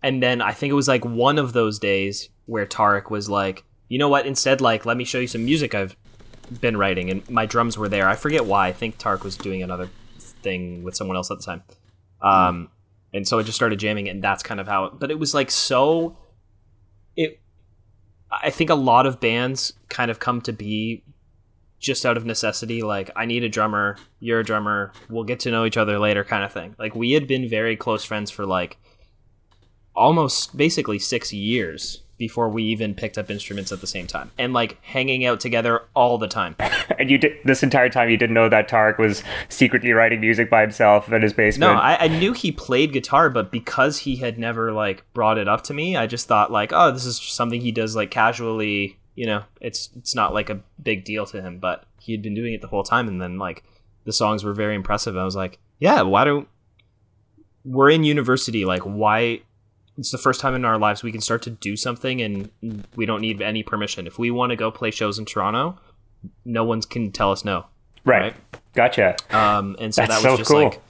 [0.03, 3.63] And then I think it was like one of those days where Tarek was like,
[3.89, 4.25] "You know what?
[4.25, 5.95] Instead like let me show you some music I've
[6.61, 8.07] been writing and my drums were there.
[8.07, 8.67] I forget why.
[8.67, 11.63] I think Tark was doing another thing with someone else at the time.
[12.21, 12.69] Um,
[13.13, 14.85] and so I just started jamming and that's kind of how.
[14.85, 16.17] it, But it was like so.
[17.15, 17.39] It.
[18.31, 21.03] I think a lot of bands kind of come to be
[21.79, 22.81] just out of necessity.
[22.81, 23.97] Like I need a drummer.
[24.19, 24.91] You're a drummer.
[25.09, 26.75] We'll get to know each other later, kind of thing.
[26.77, 28.77] Like we had been very close friends for like
[29.95, 34.51] almost basically six years before we even picked up instruments at the same time and
[34.53, 36.55] like hanging out together all the time
[36.97, 40.49] And you did this entire time you didn't know that Tarek was secretly writing music
[40.49, 41.73] by himself in his basement.
[41.73, 45.47] No, I, I knew he played guitar, but because he had never like brought it
[45.47, 48.97] up to me, I just thought like, oh, this is something he does like casually.
[49.17, 51.58] You know, it's it's not like a big deal to him.
[51.60, 53.63] But he had been doing it the whole time, and then like
[54.06, 55.17] the songs were very impressive.
[55.17, 56.47] I was like, yeah, why don't
[57.65, 58.63] we're in university?
[58.63, 59.41] Like, why?
[59.97, 62.51] It's the first time in our lives we can start to do something, and
[62.95, 64.06] we don't need any permission.
[64.08, 65.80] If we want to go play shows in Toronto,
[66.45, 67.65] no one can tell us no.
[68.06, 68.36] right.
[68.73, 69.15] Gotcha.
[69.32, 70.63] Um, and so That's that was so just cool.
[70.65, 70.82] like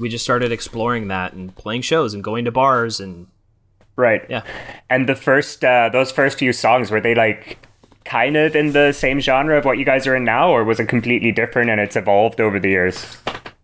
[0.00, 3.28] we just started exploring that and playing shows and going to bars and
[3.94, 4.24] Right.
[4.28, 4.42] yeah.
[4.90, 7.58] And the first, uh, those first few songs, were they like
[8.08, 10.80] kind of in the same genre of what you guys are in now, or was
[10.80, 13.18] it completely different and it's evolved over the years?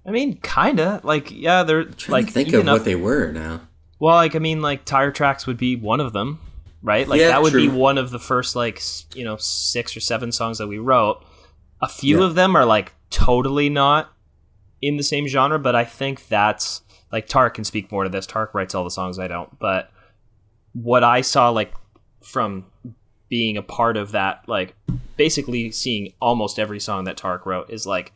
[0.06, 2.94] I mean, kinda like yeah, they're Trying like to think even of up- what they
[2.94, 3.60] were now.
[3.98, 6.40] well, like I mean, like tire tracks would be one of them,
[6.82, 7.08] right?
[7.08, 8.82] Like Yeah, that would be one of the first like
[9.14, 11.24] you know six or seven songs that we wrote.
[11.80, 12.26] A few Yeah.
[12.26, 14.12] of them are like totally not
[14.82, 18.26] in the same genre, but I think that's like Tark can speak more to this.
[18.26, 19.58] Tark writes all the songs, I don't.
[19.58, 19.90] But
[20.74, 21.72] what I saw like
[22.22, 22.66] from
[23.34, 24.76] being a part of that, like
[25.16, 28.12] basically seeing almost every song that Tark wrote is like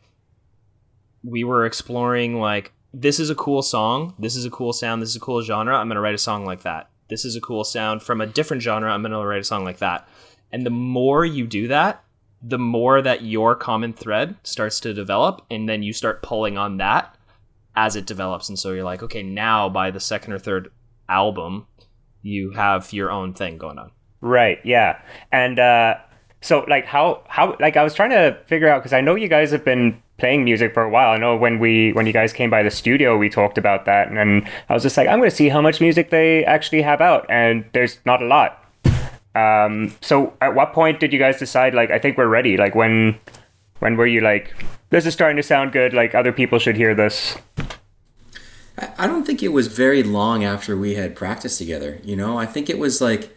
[1.25, 5.09] we were exploring like this is a cool song, this is a cool sound, this
[5.09, 5.75] is a cool genre.
[5.75, 6.89] I'm gonna write a song like that.
[7.09, 8.89] This is a cool sound from a different genre.
[8.89, 10.07] I'm gonna write a song like that.
[10.53, 12.01] And the more you do that,
[12.41, 16.77] the more that your common thread starts to develop, and then you start pulling on
[16.77, 17.13] that
[17.75, 18.47] as it develops.
[18.47, 20.71] And so you're like, okay, now by the second or third
[21.09, 21.67] album,
[22.21, 23.91] you have your own thing going on.
[24.21, 24.59] Right.
[24.63, 25.01] Yeah.
[25.31, 25.95] And uh,
[26.41, 29.27] so, like, how how like I was trying to figure out because I know you
[29.27, 31.11] guys have been playing music for a while.
[31.11, 34.07] I know when we when you guys came by the studio, we talked about that,
[34.07, 36.81] and then I was just like, I'm going to see how much music they actually
[36.81, 38.63] have out, and there's not a lot.
[39.35, 42.57] Um, so at what point did you guys decide like I think we're ready?
[42.57, 43.19] Like when
[43.79, 44.53] when were you like
[44.89, 45.93] this is starting to sound good?
[45.93, 47.37] Like other people should hear this.
[48.97, 51.99] I don't think it was very long after we had practiced together.
[52.03, 53.35] You know, I think it was like,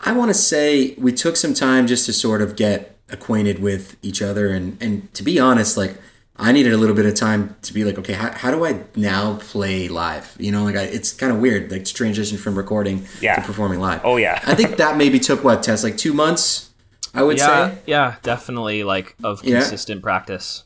[0.00, 3.96] I want to say we took some time just to sort of get acquainted with
[4.02, 4.48] each other.
[4.48, 5.96] And, and to be honest, like,
[6.36, 8.84] I needed a little bit of time to be like, okay, how, how do I
[8.94, 10.36] now play live?
[10.38, 13.34] You know, like I, it's kind of weird, like to transition from recording Yeah.
[13.36, 14.02] to performing live.
[14.04, 14.40] Oh, yeah.
[14.46, 16.70] I think that maybe took what test like two months.
[17.12, 17.78] I would yeah, say.
[17.86, 19.60] yeah, definitely like of Yeah.
[19.60, 20.62] consistent practice.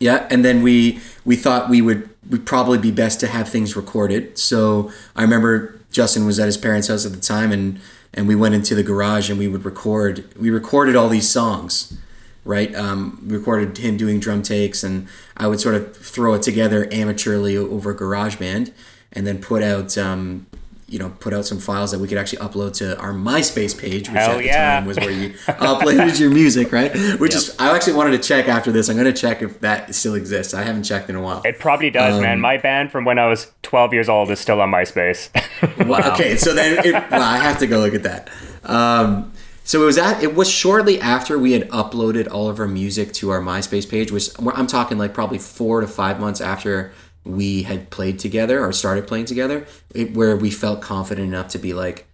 [0.00, 3.76] Yeah, and then we we thought we would would probably be best to have things
[3.76, 4.38] recorded.
[4.38, 7.80] So I remember Justin was at his parents' house at the time, and
[8.14, 10.24] and we went into the garage and we would record.
[10.40, 11.98] We recorded all these songs,
[12.44, 12.74] right?
[12.74, 16.86] Um, we recorded him doing drum takes, and I would sort of throw it together
[16.86, 18.72] amateurly over GarageBand,
[19.12, 19.98] and then put out.
[19.98, 20.46] Um,
[20.88, 24.08] you know, put out some files that we could actually upload to our MySpace page,
[24.08, 24.74] which Hell at the yeah.
[24.76, 26.94] time was where you uploaded your music, right?
[27.18, 28.88] Which is, I actually wanted to check after this.
[28.88, 30.52] I'm going to check if that still exists.
[30.54, 31.42] I haven't checked in a while.
[31.44, 32.40] It probably does, Um, man.
[32.40, 35.30] My band from when I was 12 years old is still on MySpace.
[35.86, 38.28] Well, Okay, so then it, well, I have to go look at that.
[38.64, 39.32] Um,
[39.64, 43.12] so it was at it was shortly after we had uploaded all of our music
[43.14, 46.92] to our MySpace page, which I'm talking like probably four to five months after
[47.24, 51.58] we had played together or started playing together, it, where we felt confident enough to
[51.58, 52.06] be like,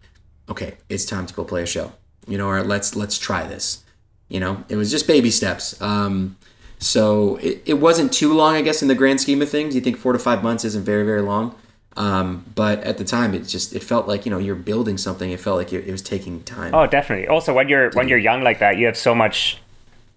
[0.48, 1.92] okay, it's time to go play a show,
[2.26, 3.84] you know, or let's let's try this.
[4.28, 5.80] You know, it was just baby steps.
[5.82, 6.36] Um,
[6.78, 9.74] so it, it wasn't too long, I guess, in the grand scheme of things.
[9.74, 11.54] You think four to five months isn't very very long.
[11.96, 15.30] Um, but at the time, it just it felt like you know you're building something.
[15.30, 16.74] It felt like it, it was taking time.
[16.74, 17.26] oh, definitely.
[17.26, 19.58] Also, when you're when you're young like that, you have so much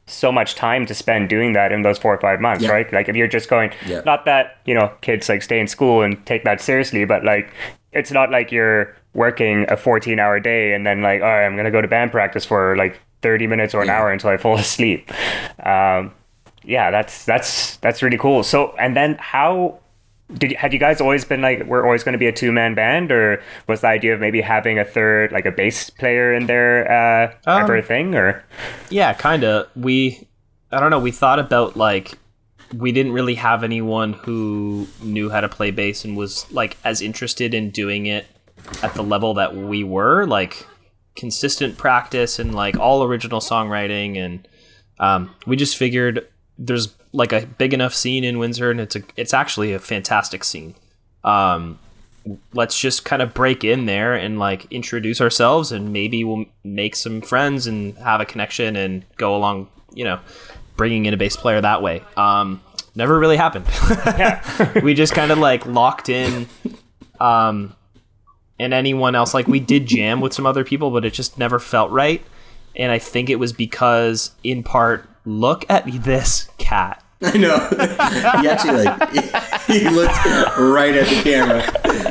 [0.06, 2.72] so much time to spend doing that in those four or five months, Yeah.
[2.72, 2.92] right?
[2.92, 4.02] Like if you're just going, Yeah.
[4.06, 7.50] not that you know kids like stay in school and take that seriously, but like
[7.92, 11.56] it's not like you're working a 14 hour day and then like, all right, I'm
[11.56, 14.00] gonna go to band practice for like 30 minutes or an Yeah.
[14.00, 15.10] hour until I fall asleep.
[15.66, 16.12] Um,
[16.66, 18.44] yeah, that's that's that's really cool.
[18.44, 19.80] So, and then how
[20.38, 22.76] did had you guys always been like we're always going to be a two man
[22.76, 26.48] band, or was the idea of maybe having a third like a bass player in
[26.48, 28.15] there uh, Um, ever a thing?
[28.15, 28.43] Or
[28.89, 29.67] Yeah, kind of.
[29.76, 30.28] We,
[30.72, 31.00] I don't know.
[31.00, 32.17] We thought about like
[32.76, 37.02] we didn't really have anyone who knew how to play bass and was like as
[37.02, 38.26] interested in doing it
[38.82, 40.65] at the level that we were, like
[41.15, 44.17] consistent practice and like all original songwriting.
[44.17, 44.48] And
[45.00, 49.04] um, we just figured there's like a big enough scene in Windsor, and it's a
[49.15, 50.76] it's actually a fantastic scene.
[51.23, 51.80] Um,
[52.54, 56.95] let's just kind of break in there and like introduce ourselves and maybe we'll make
[56.95, 60.19] some friends and have a connection and go along you know
[60.78, 62.02] bringing in a bass player that way.
[62.15, 62.62] Um
[62.95, 63.65] never really happened.
[64.84, 66.47] We just kind of like locked in
[67.19, 67.76] um
[68.60, 71.60] and anyone else like we did jam with some other people but it just never
[71.60, 72.23] felt right.
[72.76, 77.58] And i think it was because in part look at this cat I know.
[78.42, 79.22] he actually like he,
[79.80, 80.26] he looked
[80.58, 81.64] right at the camera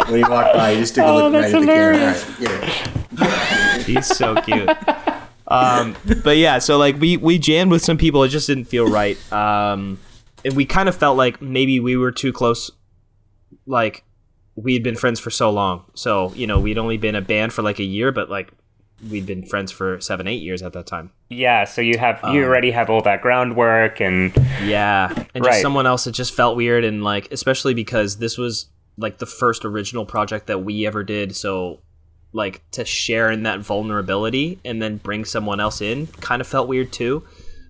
[0.07, 0.72] when he walked by.
[0.75, 2.25] He just took a look right that's at the hilarious.
[2.37, 2.55] camera.
[3.20, 3.79] All right, yeah.
[3.83, 4.70] He's so cute.
[5.46, 8.88] Um, but yeah, so like we we jammed with some people, it just didn't feel
[8.88, 9.18] right.
[9.31, 9.98] Um,
[10.46, 12.70] and we kind of felt like maybe we were too close.
[13.66, 14.05] Like
[14.55, 17.53] we had been friends for so long, so you know we'd only been a band
[17.53, 18.51] for like a year, but like
[19.10, 21.10] we'd been friends for seven, eight years at that time.
[21.28, 24.32] yeah, so you have you Um, already have all that groundwork and
[24.64, 25.50] Yeah, and Right.
[25.52, 28.66] just someone else It just felt weird, and like especially because this was
[28.98, 31.80] like the first original project that we ever did, so
[32.34, 36.68] like to share in that vulnerability and then bring someone else in kind of felt
[36.68, 37.22] weird too.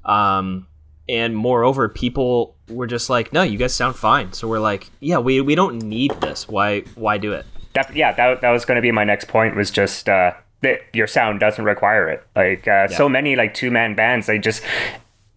[0.04, 0.66] Um,
[1.08, 5.18] and moreover, people were just like, "No, you guys sound fine." So we're like, "Yeah,
[5.18, 6.48] we we don't need this.
[6.48, 9.56] Why why do it?" Def- yeah, that, that was going to be my next point.
[9.56, 12.24] Was just uh, that your sound doesn't require it.
[12.34, 14.62] Like uh, so many like two man bands, they just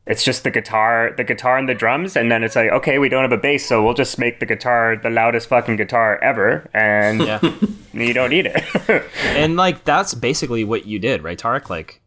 [0.07, 3.09] it's just the guitar, the guitar and the drums, and then it's like okay, we
[3.09, 6.69] don't have a bass, so we'll just make the guitar the loudest fucking guitar ever,
[6.73, 7.39] and Yeah,
[7.93, 9.05] you don't need it.
[9.23, 11.69] and like that's basically what you did, right, Tarek?
[11.69, 12.01] Like,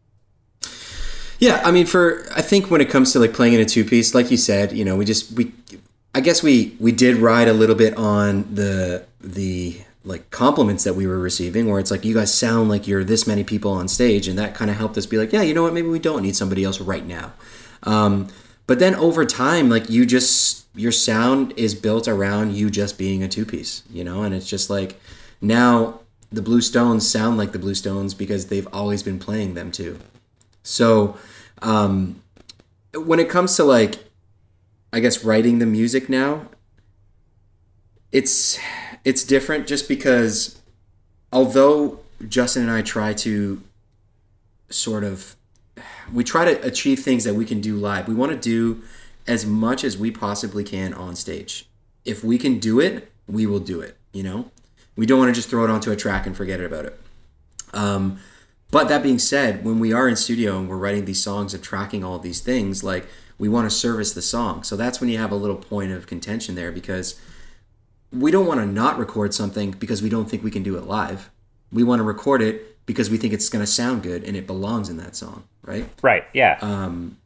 [1.41, 3.85] Yeah, I mean, for I think when it comes to like playing in a two
[3.85, 5.53] piece, like you said, you know, we just we,
[6.15, 10.95] I guess we we did ride a little bit on the the like compliments that
[10.95, 13.89] we were receiving, where it's like you guys sound like you're this many people on
[13.89, 15.99] stage, and that kind of helped us be like, yeah, you know what, maybe we
[15.99, 17.33] don't need somebody else right now.
[17.83, 18.29] Um,
[18.67, 23.23] but then over time, like you just your sound is built around you just being
[23.23, 25.01] a two piece, you know, and it's just like
[25.41, 29.73] now the Blue Stones sound like the Blue Stones because they've always been playing them
[29.73, 29.99] too.
[30.63, 31.17] So,
[31.63, 32.23] um,
[32.95, 34.05] when it comes to like
[34.93, 36.49] I guess writing the music now,
[38.13, 38.59] it's
[39.05, 40.61] it's different just because
[41.33, 43.63] although Justin and I try to
[44.71, 45.37] sort of
[46.13, 48.09] we try to achieve things that we can do live.
[48.09, 48.83] We want to do
[49.27, 51.67] as much as we possibly can on stage.
[52.05, 54.51] If we can do it, we will do it, you know?
[54.97, 56.99] We don't want to just throw it onto a track and forget about it.
[57.75, 58.19] Um,
[58.71, 61.63] but that being said, when we are in studio and we're writing these songs and
[61.63, 63.07] tracking all these things, like
[63.39, 64.63] we want to service the song.
[64.63, 67.21] So that's when you have a little point of contention there because
[68.13, 70.85] we don't want to not record something because we don't think we can do it
[70.85, 71.31] live.
[71.73, 74.47] We want to record it because we think it's going to sound good and it
[74.47, 75.89] belongs in that song, right?
[76.03, 76.25] Right.
[76.33, 76.59] Yeah.
[76.63, 77.19] Um,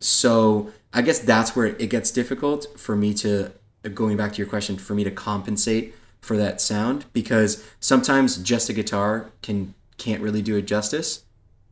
[0.00, 3.52] so I guess that's where it gets difficult for me to
[3.94, 8.68] going back to your question for me to compensate for that sound because sometimes just
[8.68, 11.24] a guitar can can't really do it justice.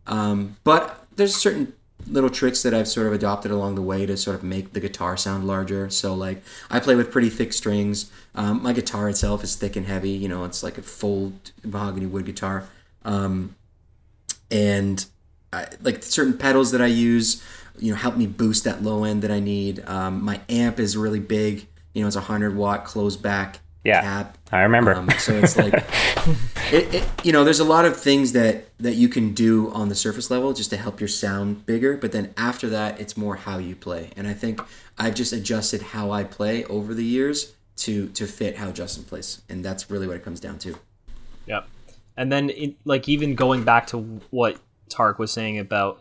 [0.06, 1.74] Um, but there's certain
[2.06, 4.80] little tricks that I've sort of adopted along the way to sort of make the
[4.80, 5.90] guitar sound larger.
[5.90, 8.10] So like I play with pretty thick strings.
[8.34, 10.10] Um, my guitar itself is thick and heavy.
[10.10, 12.68] You know, it's like a full mahogany wood guitar.
[13.04, 13.54] Um,
[14.50, 15.04] and
[15.52, 17.42] I, like certain pedals that I use,
[17.78, 19.82] you know, help me boost that low end that I need.
[19.86, 21.66] Um, my amp is really big.
[21.94, 24.38] You know, it's a hundred watt closed back yeah, cap.
[24.50, 24.94] I remember.
[24.94, 25.74] Um, so it's like,
[26.72, 29.88] it, it, you know, there's a lot of things that that you can do on
[29.88, 31.96] the surface level just to help your sound bigger.
[31.96, 34.10] But then after that, it's more how you play.
[34.16, 34.60] And I think
[34.98, 39.42] I've just adjusted how I play over the years to to fit how Justin plays,
[39.48, 40.78] and that's really what it comes down to.
[41.46, 41.68] Yep.
[42.16, 43.98] And then, it, like, even going back to
[44.30, 46.00] what Tark was saying about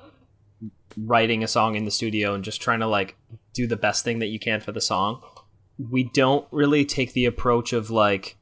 [0.95, 3.15] writing a song in the studio and just trying to like
[3.53, 5.21] do the best thing that you can for the song
[5.77, 8.37] we don't really take the approach of like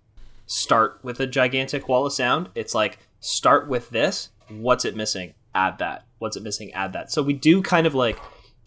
[0.46, 2.50] start with a gigantic wall of sound.
[2.56, 4.30] It's like start with this.
[4.50, 5.34] What's it missing?
[5.56, 6.06] Add that.
[6.20, 6.74] What's it missing?
[6.74, 7.12] Add that.
[7.12, 8.20] So we do kind of like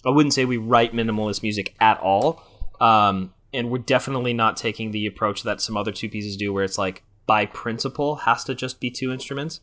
[0.04, 2.42] I wouldn't say we write minimalist music at all.
[2.80, 6.64] Um, and we're definitely not taking the approach that some other two pieces do, where
[6.64, 9.60] it's like by principle has to just be two instruments.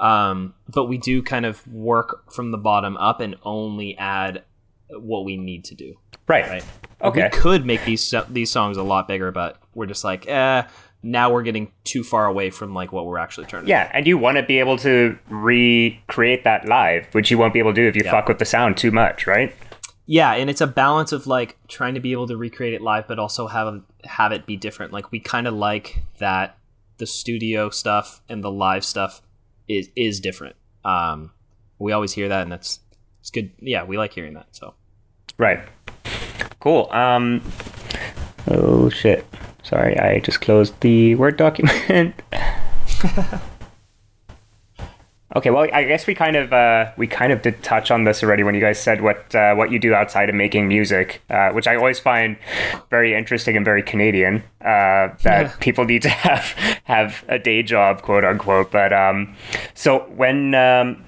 [0.00, 4.42] Um, but we do kind of work from the bottom up and only add
[4.88, 5.94] what we need to do.
[6.26, 6.48] Right.
[6.48, 6.64] Right.
[7.02, 7.24] Okay.
[7.24, 10.62] We could make these these songs a lot bigger, but we're just like, eh.
[11.06, 13.68] Now we're getting too far away from like what we're actually trying to.
[13.68, 17.58] Yeah, and you want to be able to recreate that live, which you won't be
[17.58, 18.10] able to do if you Yeah.
[18.10, 19.54] fuck with the sound too much, right?
[20.06, 23.06] Yeah, and it's a balance of like trying to be able to recreate it live,
[23.06, 24.92] but also have have it be different.
[24.94, 26.56] Like we kind of like that
[26.96, 29.20] the studio stuff and the live stuff
[29.68, 30.56] is is different.
[30.86, 31.32] Um,
[31.78, 32.80] we always hear that, and that's
[33.20, 33.50] it's good.
[33.60, 34.46] Yeah, we like hearing that.
[34.52, 34.72] So
[35.36, 35.60] Right.
[36.64, 36.88] Cool.
[36.92, 37.42] Um.
[38.50, 39.26] Oh shit.
[39.62, 42.14] Sorry, I just closed the Word document.
[45.36, 45.50] okay.
[45.50, 48.42] Well, I guess we kind of uh, we kind of did touch on this already
[48.44, 51.66] when you guys said what uh, what you do outside of making music, uh, which
[51.66, 52.36] I always find
[52.90, 54.42] very interesting and very Canadian.
[54.60, 55.52] Uh, that Yeah.
[55.60, 56.44] people need to have
[56.84, 58.70] have a day job, quote unquote.
[58.70, 59.34] But um,
[59.74, 61.04] so when um,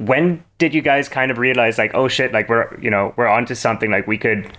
[0.00, 3.28] when did you guys kind of realize like oh shit like we're you know we're
[3.28, 4.50] onto something like we could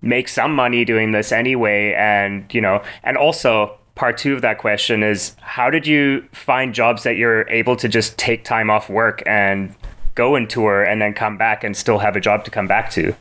[0.00, 1.92] make some money doing this anyway?
[1.92, 6.74] And you know and also part two of that question is how did you find
[6.74, 9.74] jobs that you're able to just take time off work and
[10.14, 12.90] go and tour and then come back and still have a job to come back
[12.92, 13.14] to?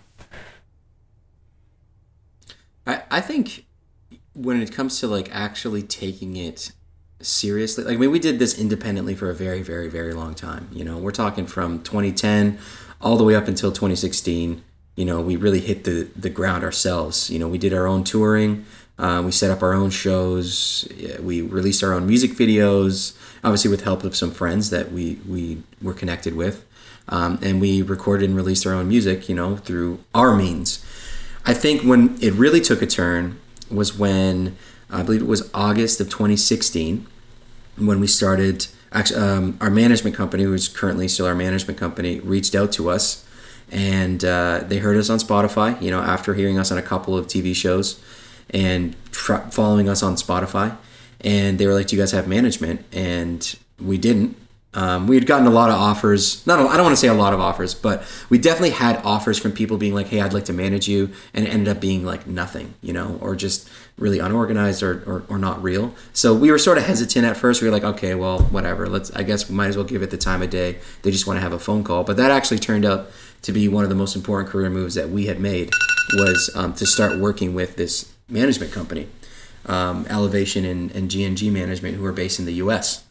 [2.88, 3.66] I, I think
[4.34, 6.72] when it comes to like actually taking it
[7.24, 10.70] seriously, like I mean, we did this independently for a very, very, very long time.
[10.72, 12.60] You know, we're talking from 2010
[13.02, 14.64] all the way up until 2016.
[14.96, 17.30] You know, we really hit the the ground ourselves.
[17.30, 18.66] You know, we did our own touring.
[19.00, 20.88] Uh, we set up our own shows.
[21.20, 25.64] We released our own music videos, obviously with help of some friends that we we
[25.82, 26.66] were connected with,
[27.10, 29.28] um, and we recorded and released our own music.
[29.28, 30.86] You know, through our means.
[31.46, 34.56] I think when it really took a turn was when
[34.90, 37.08] I believe it was August of 2016
[37.78, 38.68] when we started.
[38.92, 43.26] Actually, um, our management company, who's currently still our management company, reached out to us,
[43.72, 45.82] and uh, they heard us on Spotify.
[45.82, 48.02] You know, after hearing us on a couple of TV shows,
[48.52, 50.78] and following us on Spotify,
[51.22, 54.38] and they were like, "Do you guys have management?" And we didn't.
[54.76, 56.46] Um, we had gotten a lot of offers.
[56.48, 58.98] Not, a, I don't want to say a lot of offers, but we definitely had
[59.06, 61.80] offers from people being like, "Hey, I'd like to manage you," and it ended up
[61.80, 65.94] being like nothing, you know, or just really unorganized or, or, or not real.
[66.14, 67.62] So we were sort of hesitant at first.
[67.62, 68.90] We were like, "Okay, well, whatever.
[68.90, 69.12] Let's.
[69.12, 70.80] I guess we might as well give it the time of day.
[71.04, 73.12] They just want to have a phone call." But that actually turned out
[73.44, 75.70] to be one of the most important career moves that we had made
[76.14, 79.08] was um, to start working with this management company,
[79.66, 83.03] um, Elevation and, and G&G Management, who are based in the U.S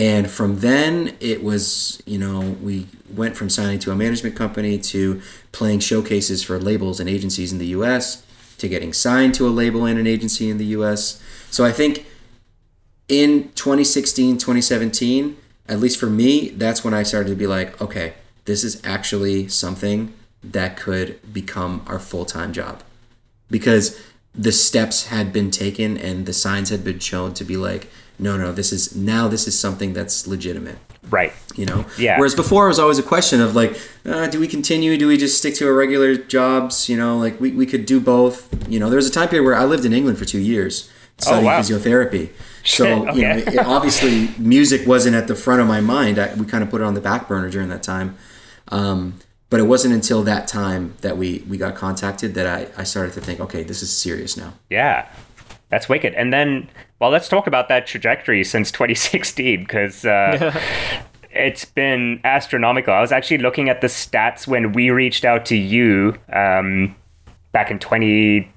[0.00, 4.78] And from then, it was, you know, we went from signing to a management company
[4.78, 5.20] to
[5.52, 8.24] playing showcases for labels and agencies in the US
[8.56, 11.22] to getting signed to a label and an agency in the US.
[11.50, 12.06] So I think
[13.08, 15.36] in 2016, 2017,
[15.68, 18.14] at least for me, that's when I started to be like, okay,
[18.46, 22.82] this is actually something that could become our full time job.
[23.50, 24.00] Because
[24.34, 27.90] the steps had been taken and the signs had been shown to be like,
[28.20, 30.78] no, no, this is now this is something that's legitimate.
[31.08, 31.32] Right.
[31.56, 31.86] You know?
[31.98, 32.18] Yeah.
[32.18, 34.96] Whereas before it was always a question of like, uh, do we continue?
[34.96, 36.88] Do we just stick to our regular jobs?
[36.88, 38.48] You know, like we, we could do both.
[38.68, 40.90] You know, there was a time period where I lived in England for two years
[41.18, 41.60] studying oh, wow.
[41.60, 42.30] physiotherapy.
[42.64, 43.52] So, Shit, you know, okay.
[43.54, 46.18] it- obviously music wasn't at the front of my mind.
[46.18, 48.16] I, we kind of put it on the back burner during that time.
[48.68, 49.18] Um,
[49.48, 53.14] but it wasn't until that time that we, we got contacted that I, I started
[53.14, 54.52] to think, okay, this is serious now.
[54.68, 55.08] Yeah.
[55.70, 56.14] That's wicked.
[56.14, 56.68] And then,
[57.00, 60.54] well, let's talk about that trajectory since 2016 because uh,
[61.32, 62.92] it's been astronomical.
[62.94, 66.94] I was actually looking at the stats when we reached out to you um,
[67.52, 68.52] back in 20.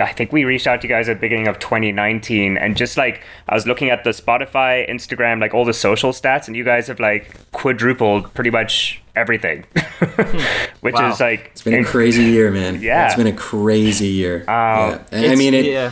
[0.00, 2.96] I think we reached out to you guys at the beginning of 2019, and just
[2.96, 6.62] like I was looking at the Spotify, Instagram, like all the social stats, and you
[6.62, 9.64] guys have like quadrupled pretty much everything,
[10.82, 11.10] which Wow.
[11.10, 12.80] is like It's been a crazy year, man.
[12.80, 13.06] Yeah.
[13.06, 14.44] It's been a crazy year.
[14.46, 15.00] yeah.
[15.10, 15.90] I It's- mean, it, yeah,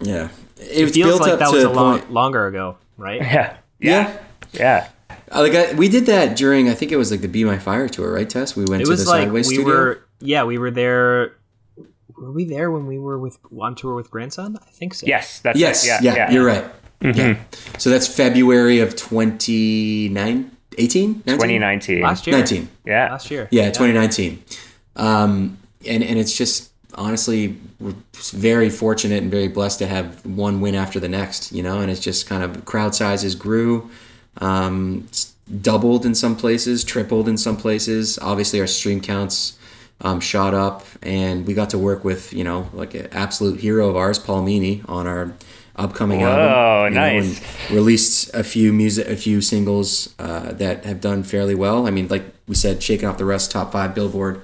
[0.00, 0.28] yeah.
[0.60, 2.12] It's it feels built like up that to was a long, point.
[2.12, 3.20] longer ago, right?
[3.20, 4.18] yeah, Yeah.
[4.52, 4.88] yeah.
[5.32, 7.58] Uh, Like I, we did that during, I think it was like the Be My
[7.58, 8.56] Fire tour, right, Tess?
[8.56, 9.72] We went It to was the like Sideways we studio.
[9.74, 11.34] were, yeah, we were there.
[12.16, 14.58] Were we there when we were with on tour with Grandson?
[14.60, 15.06] I think so.
[15.06, 15.88] Yes, that's Yes, it.
[15.88, 16.64] yeah, Yeah, yeah, you're right.
[17.00, 17.38] Yeah.
[17.78, 21.22] So that's February of 29, 18?
[21.22, 22.02] 2019.
[22.02, 22.68] last year, 19.
[22.84, 23.10] Yeah.
[23.10, 23.48] last year.
[23.50, 24.42] Yeah, 2019.
[24.96, 25.58] Um,
[25.88, 27.94] and, and it's just, honestly, we're
[28.32, 31.90] very fortunate and very blessed to have one win after the next, you know, and
[31.90, 33.90] it's just kind of crowd sizes grew,
[34.38, 35.08] um,
[35.60, 38.18] doubled in some places, tripled in some places.
[38.18, 39.58] Obviously, our stream counts
[40.00, 43.88] um, shot up, and we got to work with, you know, like an absolute hero
[43.88, 45.34] of ours, Paul Meany, on our
[45.76, 46.94] upcoming Whoa, album.
[46.94, 47.40] know, nice.
[47.70, 51.86] and released a few music, a few singles uh, that have done fairly well.
[51.86, 54.42] I mean, like we said, shaking off the rest, top five Billboard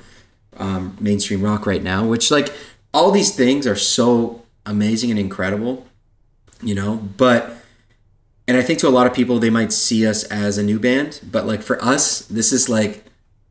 [0.58, 2.04] um, mainstream rock right now.
[2.06, 2.52] Which like
[2.94, 5.86] all these things are so amazing and incredible,
[6.62, 6.96] you know.
[6.96, 7.52] But
[8.48, 10.78] and I think to a lot of people, they might see us as a new
[10.78, 13.04] band, but like for us, this is like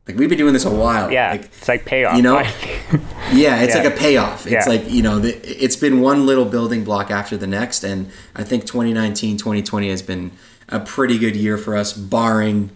[0.08, 1.10] like we've been doing this a while.
[1.10, 2.16] Yeah, Like, it's like payoff.
[2.16, 2.38] you know,
[3.32, 3.82] yeah, it's Yeah.
[3.82, 4.46] like a payoff.
[4.46, 4.72] It's Yeah.
[4.72, 5.34] like, you know, the,
[5.64, 7.82] it's been one little building block after the next.
[7.82, 10.30] And I think 2019, 2020 has been
[10.68, 12.70] a pretty good year for us, barring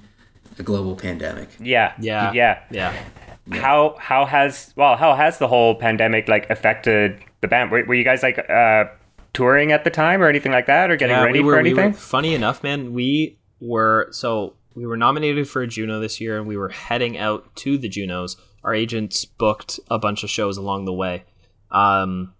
[0.58, 1.50] a global pandemic.
[1.60, 2.58] yeah, yeah, yeah.
[2.72, 2.92] yeah.
[3.52, 7.70] How how has well how has the whole pandemic like affected the band?
[7.70, 8.84] Were, were you guys like uh,
[9.32, 11.62] touring at the time or anything like that, or getting Yeah, ready we were, for
[11.62, 11.98] we were- anything?
[12.00, 16.46] funny enough, man, we were so we were nominated for a Juno this year, and
[16.46, 18.36] we were heading out to the Junos.
[18.62, 21.24] Our agents booked a bunch of shows along the way,
[21.70, 22.34] um,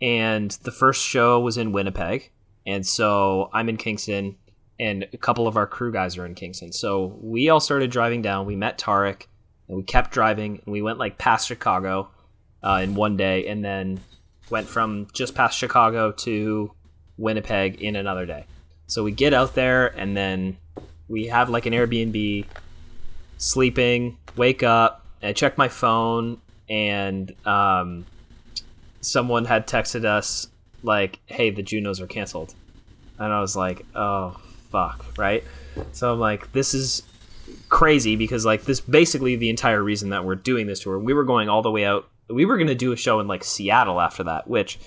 [0.00, 2.30] and the first show was in Winnipeg,
[2.66, 4.36] and so I'm in Kingston,
[4.80, 6.72] and a couple of our crew guys are in Kingston.
[6.72, 8.46] So we all started driving down.
[8.46, 9.26] We met Tarek,
[9.72, 12.10] and we kept driving, and we went like past Chicago
[12.62, 14.00] uh, in one day, and then
[14.50, 16.70] went from just past Chicago to
[17.16, 18.44] Winnipeg in another day.
[18.86, 20.58] So we get out there and then
[21.08, 22.44] we have like an Airbnb,
[23.38, 28.04] sleeping, wake up, and I check my phone and um,
[29.00, 30.48] someone had texted us
[30.82, 32.54] like, "Hey, the Junos are canceled,"
[33.18, 34.36] and I was like, "Oh
[34.70, 35.44] fuck!" Right?
[35.92, 37.04] So I'm like, "This is
[37.68, 40.98] crazy because like this basically the entire reason that we're doing this tour.
[40.98, 42.08] We were going all the way out.
[42.28, 44.78] We were going to do a show in like Seattle after that, which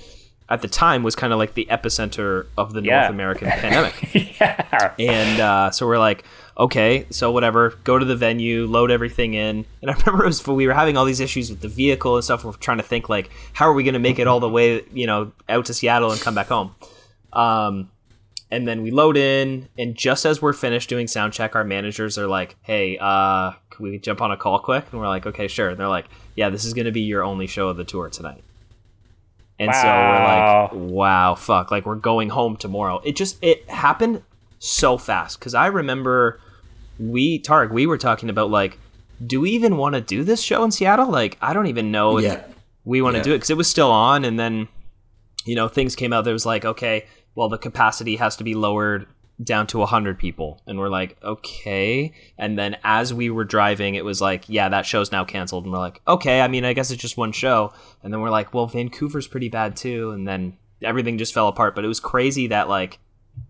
[0.47, 3.01] at the time was kind of like the epicenter of the Yeah.
[3.01, 4.13] North American pandemic.
[4.39, 6.23] yeah, And uh, so we're like,
[6.57, 9.65] okay, so whatever, go to the venue, load everything in.
[9.81, 12.23] And I remember it was we were having all these issues with the vehicle and
[12.23, 12.43] stuff.
[12.45, 14.83] We're trying to think like, how are we going to make it all the way,
[14.93, 16.75] you know, out to Seattle and come back home?
[17.33, 17.89] Um,
[18.55, 22.17] and then we load in, and just as we're finished doing sound check, our managers
[22.17, 25.47] are like, "Hey, uh, can we jump on a call quick?" And we're like, "Okay,
[25.47, 27.83] sure." And they're like, "Yeah, this is going to be your only show of the
[27.83, 28.43] tour tonight."
[29.57, 29.81] And Wow.
[29.81, 33.01] so we're like, "Wow, fuck!" Like we're going home tomorrow.
[33.05, 34.21] It just it happened
[34.59, 36.39] so fast because I remember
[36.99, 38.77] we Tarek we were talking about like,
[39.25, 41.09] do we even want to do this show in Seattle?
[41.09, 42.43] Like, I don't even know if Yeah.
[42.83, 43.23] we want to Yeah.
[43.23, 44.67] do it because it was still on and then
[45.45, 47.05] you know things came out that was like okay
[47.35, 49.05] well the capacity has to be lowered
[49.43, 50.61] down to 100 people.
[50.65, 52.13] And we're like okay.
[52.37, 55.65] And then as we were driving it was like yeah that show's now canceled.
[55.65, 57.73] And we're like okay i mean i guess it's just one show.
[58.01, 60.11] And then we're like well vancouver's pretty bad too.
[60.11, 61.75] And then everything just fell apart.
[61.75, 62.99] But it was crazy that like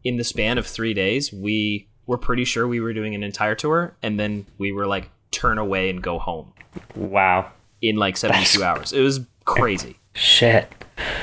[0.03, 3.55] in the span of three days we were pretty sure we were doing an entire
[3.55, 6.53] tour, and then we were like turn away and go home
[6.95, 7.51] Wow.
[7.81, 8.93] in like 72 hours.
[8.93, 9.97] It was crazy.
[10.15, 10.71] Shit.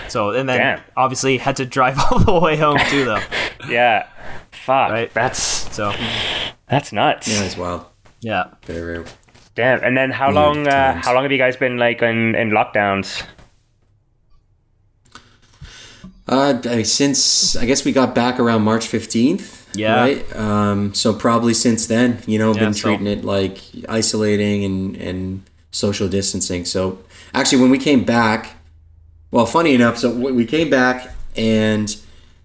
[0.08, 0.80] So and then Damn.
[0.96, 3.20] obviously had to drive all the way home too, though.
[3.68, 4.08] Yeah.
[4.50, 4.90] Fuck.
[4.92, 5.12] Right.
[5.14, 5.92] That's So
[6.68, 7.28] that's nuts.
[7.28, 7.92] Yeah, as well.
[8.20, 9.04] yeah, Very, very.
[9.54, 9.82] Damn.
[9.84, 10.66] And then how Weird long?
[10.68, 13.22] Uh, how long have you guys been like in, in lockdowns?
[16.28, 19.68] Uh, I mean, since I guess we got back around March fifteenth.
[19.74, 19.96] Yeah.
[20.00, 20.36] Right.
[20.36, 20.94] Um.
[20.94, 25.42] So probably since then, you know, Yeah, been so- treating it like isolating and and
[25.70, 26.64] social distancing.
[26.64, 26.98] So
[27.34, 28.56] actually, when we came back,
[29.32, 31.96] well, funny enough, so we we came back and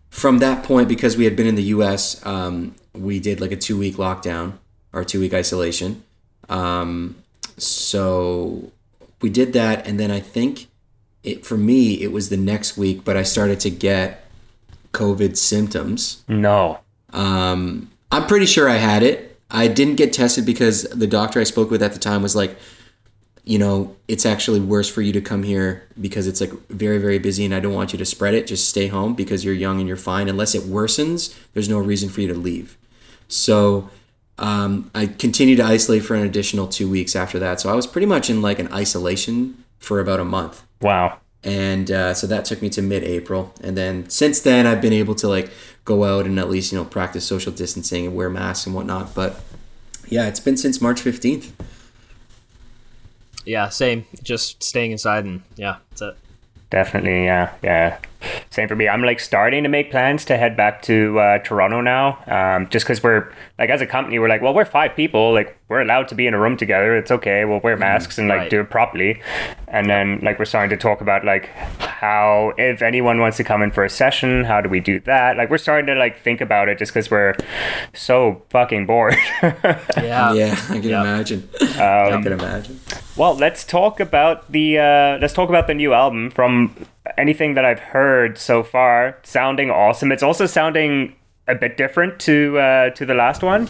[0.09, 3.55] from that point, because we had been in the U.S., um, we did like a
[3.55, 4.53] two week lockdown
[4.91, 6.03] or two week isolation.
[6.49, 7.17] Um,
[7.57, 8.71] so
[9.21, 10.67] we did that, and then I think
[11.23, 14.25] it for me it was the next week, but I started to get
[14.93, 16.23] COVID symptoms.
[16.27, 16.79] No.
[17.13, 19.39] Um, I'm pretty sure I had it.
[19.51, 22.57] I didn't get tested because the doctor I spoke with at the time was like,
[23.47, 27.17] you know, it's actually worse for you to come here because it's like very, very
[27.17, 28.45] busy and I don't want you to spread it.
[28.45, 30.27] Just stay home because you're young and you're fine.
[30.27, 32.77] Unless it worsens, there's no reason for you to leave.
[33.29, 33.89] So
[34.37, 37.61] um, I continued to isolate for an additional two weeks after that.
[37.61, 41.19] So I was pretty much in like an isolation for about a month Wow.
[41.43, 45.13] and uh, so that took me to mid-april and then since then i've been able
[45.13, 45.51] to like
[45.85, 49.13] go out and at least you know practice social distancing and wear masks and whatnot
[49.13, 49.39] but
[50.09, 51.51] yeah it's been since march 15th
[53.47, 54.05] yeah, same.
[54.23, 56.17] Just staying inside and yeah, that's it.
[56.69, 57.97] Definitely, yeah, yeah.
[58.49, 58.87] Same for me.
[58.87, 62.85] I'm like starting to make plans to head back to uh, Toronto now, um, just
[62.85, 66.07] because we're like as a company, we're like, well, we're five people, like we're allowed
[66.07, 66.95] to be in a room together.
[66.95, 67.43] It's okay.
[67.43, 68.49] We'll wear masks and like right.
[68.49, 69.21] do it properly.
[69.67, 71.47] And then like we're starting to talk about like
[71.79, 75.35] how if anyone wants to come in for a session, how do we do that?
[75.35, 77.35] Like we're starting to like think about it just because we're
[77.93, 79.15] so fucking bored.
[79.97, 80.33] Yeah.
[80.33, 81.01] yeah i can yeah.
[81.01, 82.79] imagine i can imagine
[83.15, 86.29] Well, let's talk about the uh, let's talk about the new album.
[86.29, 86.75] From
[87.17, 90.11] anything that I've heard so far, sounding awesome.
[90.11, 91.15] It's also sounding
[91.47, 93.69] a bit different to uh, to the last one.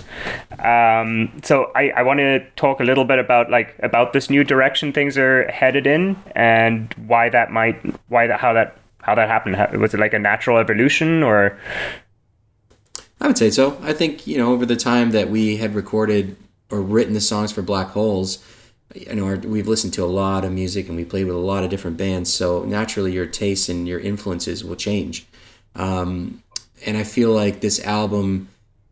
[0.59, 4.43] Um, so I, I want to talk a little bit about like about this new
[4.43, 7.79] direction things are headed in and why that might
[8.09, 9.55] why that how that how that happened.
[9.55, 11.57] How, was it like a natural evolution or
[13.19, 13.79] I would say so.
[13.83, 16.35] I think you know over the time that we had recorded
[16.69, 18.43] or written the songs for Black Holes,
[19.07, 21.39] you know our, we've listened to a lot of music and we played with a
[21.39, 22.33] lot of different bands.
[22.33, 25.25] So naturally, your tastes and your influences will change.
[25.75, 26.41] Um,
[26.85, 28.49] and I feel like this album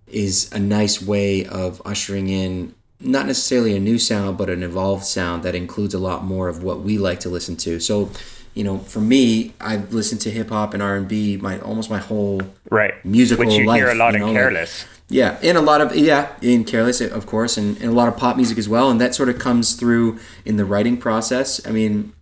[0.07, 5.03] is a nice way of ushering in not necessarily a new sound, but an evolved
[5.05, 7.79] sound that includes a lot more of what we like to listen to.
[7.79, 8.09] So,
[8.53, 11.89] you know, for me, I've listened to hip hop and R and B my almost
[11.89, 13.51] my whole right musical life.
[13.53, 14.85] which you life, hear a lot you in know, like- Careless.
[15.07, 18.17] Yeah, and a lot of yeah, in Careless, of course, and, and a lot of
[18.17, 21.65] pop music as well, and that sort of comes through in the writing process.
[21.67, 22.13] I mean,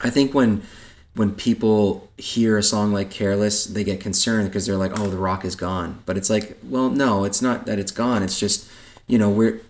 [0.00, 0.62] I think when
[1.14, 5.16] when people hear a song like Careless, they get concerned because they're like, "Oh, the
[5.16, 8.22] rock is gone." But it's like, well, no, it's not that it's gone.
[8.22, 8.70] It's just,
[9.08, 9.60] you know, we're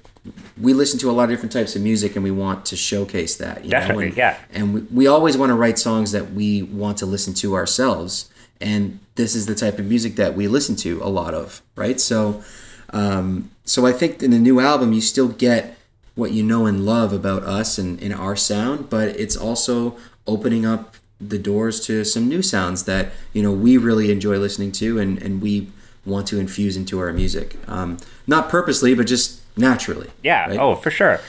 [0.60, 3.36] we listen to a lot of different types of music and we want to showcase
[3.36, 3.64] that.
[3.64, 4.08] You Definitely, know?
[4.08, 4.36] and, yeah.
[4.52, 8.30] And we, we always want to write songs that we want to listen to ourselves.
[8.60, 12.00] And this is the type of music that we listen to a lot of, right?
[12.00, 12.42] So,
[12.90, 15.76] um, so I think in the new album you still get
[16.14, 19.96] what you know and love about us and, and our sound, but it's also
[20.26, 24.72] opening up the doors to some new sounds that you know we really enjoy listening
[24.72, 25.68] to and, and we
[26.06, 27.56] want to infuse into our music.
[27.68, 30.10] Um, not purposely, but just naturally.
[30.22, 30.48] Yeah.
[30.48, 30.58] right?
[30.58, 31.20] Oh, for sure.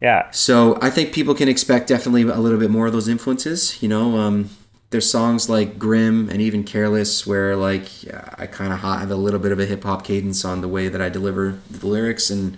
[0.00, 0.30] Yeah.
[0.30, 3.82] So I think people can expect definitely a little bit more of those influences.
[3.82, 4.50] You know, um,
[4.90, 7.88] there's songs like "Grim" and even "Careless" where like
[8.36, 10.88] I kind of have a little bit of a hip hop cadence on the way
[10.88, 12.56] that I deliver the lyrics, and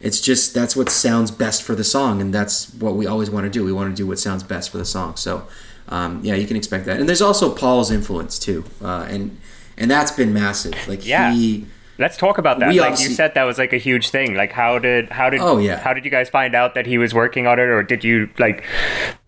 [0.00, 3.44] it's just that's what sounds best for the song, and that's what we always want
[3.44, 3.64] to do.
[3.64, 5.16] We want to do what sounds best for the song.
[5.16, 5.46] So
[5.88, 6.98] um, yeah, you can expect that.
[6.98, 9.38] And there's also Paul's influence too, uh, and
[9.76, 10.74] and that's been massive.
[10.88, 11.32] Like Yeah.
[11.32, 11.66] he.
[11.98, 12.68] Let's talk about that.
[12.68, 14.34] We like you said, that was like a huge thing.
[14.34, 15.78] Like, how did how did Oh, yeah.
[15.78, 18.28] how did you guys find out that he was working on it, or did you
[18.38, 18.64] like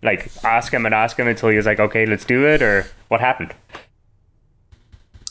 [0.03, 2.87] like ask him and ask him until he was like, okay, let's do it, or
[3.09, 3.55] what happened?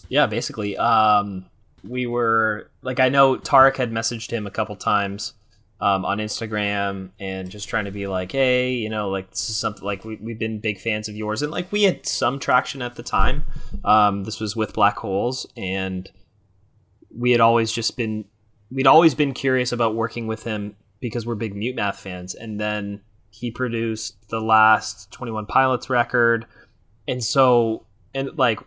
[0.09, 1.45] yeah basically um
[1.83, 5.33] we were like i know tarek had messaged him a couple times
[5.81, 9.57] um, on instagram and just trying to be like hey you know like this is
[9.57, 12.81] something like we, we've been big fans of yours and like we had some traction
[12.81, 13.43] at the time
[13.83, 16.09] um, this was with black holes and
[17.17, 18.25] we had always just been
[18.71, 22.59] we'd always been curious about working with him because we're big mute math fans and
[22.59, 26.45] then he produced the last 21 pilots record
[27.07, 28.59] and so and like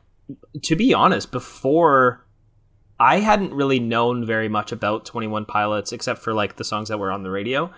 [0.63, 2.25] to be honest before
[3.01, 6.91] I hadn't really known very much about Twenty One Pilots except for like the songs
[6.91, 7.73] that were on the radio.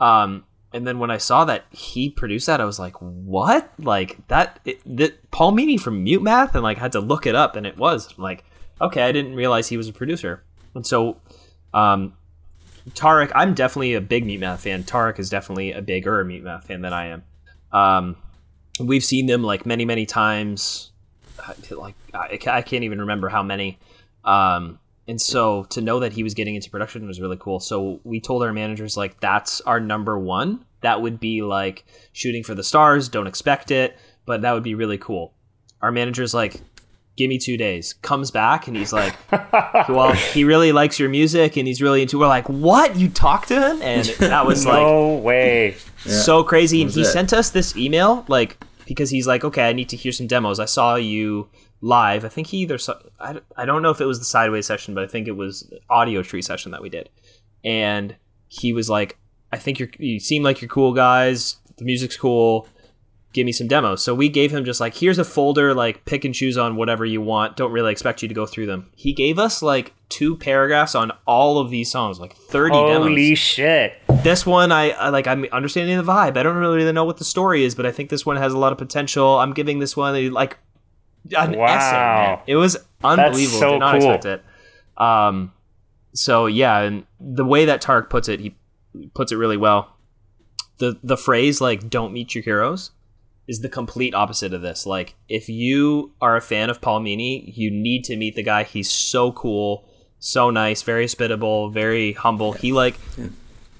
[0.00, 3.72] Um, and then when I saw that he produced that, I was like, "What?
[3.78, 4.58] Like that?
[4.64, 7.64] It, that Paul Meany from Mute Math?" And like had to look it up, and
[7.64, 8.44] it was like,
[8.80, 10.42] okay, I didn't realize he was a producer.
[10.74, 11.18] And so,
[11.72, 12.14] um,
[12.90, 14.84] Tarek, I'm definitely a big Mute Math fan.
[14.84, 17.22] Tarek is definitely a bigger Mute Math fan than I am.
[17.72, 18.16] Um,
[18.80, 20.90] we've seen them like many, many times.
[21.70, 23.78] Like I, can't even remember how many.
[24.24, 27.60] Um, and so to know that he was getting into production was really cool.
[27.60, 30.64] So we told our managers like that's our number one.
[30.80, 33.08] That would be like shooting for the stars.
[33.08, 35.34] Don't expect it, but that would be really cool.
[35.82, 36.60] Our managers like
[37.16, 37.94] give me two days.
[38.02, 39.16] Comes back and he's like,
[39.88, 42.18] well, he really likes your music and he's really into.
[42.18, 42.96] We're like, what?
[42.96, 43.82] You talked to him?
[43.82, 45.76] And that was like no way.
[45.98, 46.82] so crazy.
[46.82, 47.06] And he it.
[47.06, 50.60] sent us this email like because he's like, okay, I need to hear some demos.
[50.60, 51.48] I saw you
[51.80, 52.24] live.
[52.24, 52.94] I think he either saw.
[53.20, 55.70] I, I don't know if it was the sideways session, but I think it was
[55.90, 57.08] Audiotree session that we did.
[57.62, 58.16] And
[58.48, 59.18] he was like,
[59.52, 59.90] I think you're.
[59.98, 61.56] You seem like you're cool guys.
[61.76, 62.68] The music's cool
[63.34, 64.02] give me some demos.
[64.02, 67.04] So we gave him just like, here's a folder, like pick and choose on whatever
[67.04, 67.56] you want.
[67.56, 68.88] Don't really expect you to go through them.
[68.96, 73.38] He gave us like two paragraphs on all of these songs, like 30 Holy demos.
[73.38, 73.92] shit.
[74.22, 76.36] This one, I, I like, I'm understanding the vibe.
[76.38, 78.58] I don't really know what the story is, but I think this one has a
[78.58, 79.38] lot of potential.
[79.38, 80.56] I'm giving this one a, like
[81.36, 81.66] an Wow.
[81.66, 81.90] essay.
[81.96, 82.38] Man.
[82.46, 83.58] It was unbelievable.
[83.58, 84.12] so Did not cool.
[84.12, 85.02] expect it.
[85.02, 85.52] Um,
[86.12, 88.54] so yeah, and the way that Tark puts it, he
[89.14, 89.90] puts it really well.
[90.78, 92.92] The the phrase like "don't meet your heroes"
[93.46, 94.86] is the complete opposite of this.
[94.86, 98.64] Like, if you are a fan of Paul Meany, you need to meet the guy.
[98.64, 99.84] He's so cool,
[100.18, 102.52] so nice, very hospitable, very humble.
[102.52, 102.96] He like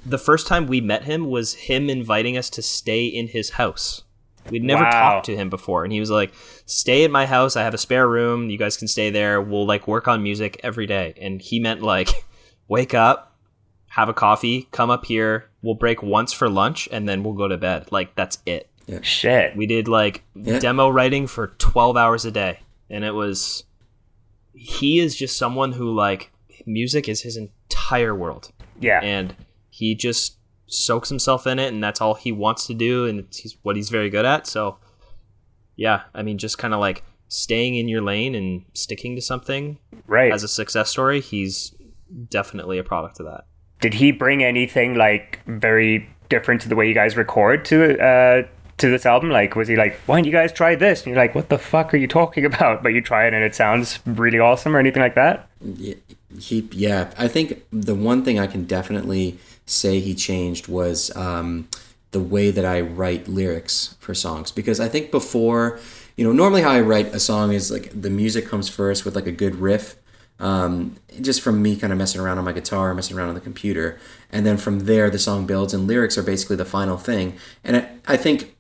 [0.05, 4.03] the first time we met him was him inviting us to stay in his house.
[4.51, 4.91] We'd never Wow.
[4.91, 6.35] talked to him before, and he was like,
[6.67, 7.57] "Stay at my house.
[7.57, 8.51] I have a spare room.
[8.51, 9.41] You guys can stay there.
[9.41, 12.11] We'll like work on music every day." And he meant like,
[12.69, 13.39] wake up,
[13.89, 15.49] have a coffee, come up here.
[15.63, 17.91] We'll break once for lunch, and then we'll go to bed.
[17.91, 18.69] Like that's it.
[19.03, 19.57] Shit.
[19.57, 20.59] We did like Yeah.
[20.59, 22.61] demo writing for 12 hours a day.
[22.91, 23.65] And it was
[24.55, 26.31] he is just someone who like
[26.67, 28.53] music is his entire world.
[28.81, 29.01] Yeah.
[29.03, 29.35] And
[29.71, 33.39] he just soaks himself in it and that's all he wants to do and it's
[33.39, 34.47] he's, what he's very good at.
[34.47, 34.79] So
[35.77, 39.79] yeah, I mean just kind of like staying in your lane and sticking to something
[40.07, 40.33] right.
[40.33, 41.75] as a success story, he's
[42.31, 43.47] definitely a product of that.
[43.81, 48.43] Did he bring anything like very different to the way you guys record to uh
[48.79, 49.31] to this album?
[49.31, 51.01] Like was he like, Why don't you guys try this?
[51.01, 52.83] And you're like, What the fuck are you talking about?
[52.83, 55.49] But you try it and it sounds really awesome or anything like that?
[55.63, 55.95] Yeah,
[56.41, 61.69] he yeah i think the one thing i can definitely say he changed was um,
[62.11, 65.79] the way that i write lyrics for songs because i think before
[66.17, 69.15] you know normally how i write a song is like the music comes first with
[69.15, 69.97] like a good riff
[70.41, 73.41] um, just from me kind of messing around on my guitar messing around on the
[73.41, 73.99] computer
[74.33, 77.77] and then from there the song builds and lyrics are basically the final thing and
[77.77, 78.54] i, I think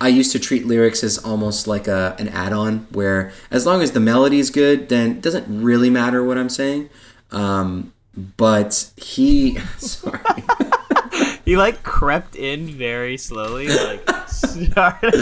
[0.00, 3.92] I used to treat lyrics as almost like a an add-on, where as long as
[3.92, 6.90] the melody is good, then it doesn't really matter what I'm saying.
[7.30, 7.92] Um,
[8.36, 10.20] but he, sorry,
[11.44, 15.14] He like crept in very slowly, like started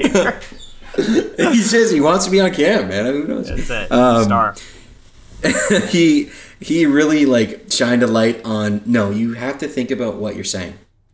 [0.00, 0.40] here.
[0.96, 3.04] he says he wants to be on cam, man.
[3.04, 3.48] Who knows?
[3.48, 3.92] That's it.
[3.92, 4.54] Um, Star.
[5.88, 10.34] he he really like shined a light on no you have to think about what
[10.34, 10.72] you're saying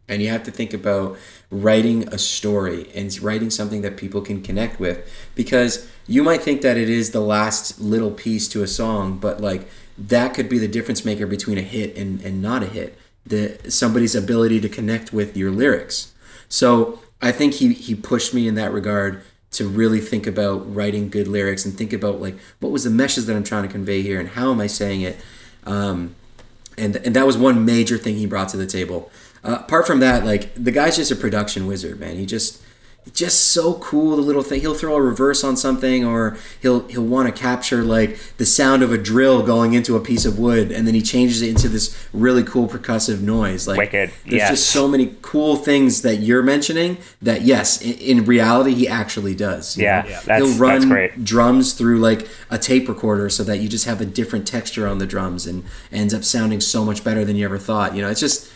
[0.09, 1.19] and you have to think about
[1.53, 6.63] writing a story and writing something that people can connect with because you might think
[6.63, 10.59] that it is the last little piece to a song but like that could be
[10.59, 14.69] the difference maker between a hit and, and not a hit the somebody's ability to
[14.69, 16.13] connect with your lyrics
[16.49, 19.23] so i think he he pushed me in that regard
[19.53, 23.27] to really think about writing good lyrics and think about like what was the message
[23.27, 25.19] that I'm trying to convey here and how am I saying it.
[25.65, 26.17] Um,
[26.79, 29.11] and and that was one major thing he brought to the table.
[29.45, 32.17] Uh, apart from that, like the guy's just a production wizard, man.
[32.17, 32.63] He just
[33.13, 34.15] just so cool.
[34.15, 37.83] The little thing he'll throw a reverse on something, or he'll he'll want to capture
[37.83, 41.03] like the sound of a drill going into a piece of wood, and then he
[41.03, 43.67] changes it into this really cool percussive noise.
[43.67, 44.51] Like Wicked, there's yes.
[44.51, 49.35] just so many cool things that you're mentioning that yes, in, in reality he actually
[49.35, 49.77] does.
[49.77, 50.07] Yeah?
[50.07, 50.21] Yeah.
[50.21, 54.01] that's- he'll run that's drums through like a tape recorder so that you just have
[54.01, 57.45] a different texture on the drums and ends up sounding so much better than you
[57.45, 57.97] ever thought.
[57.97, 58.49] You know, it's just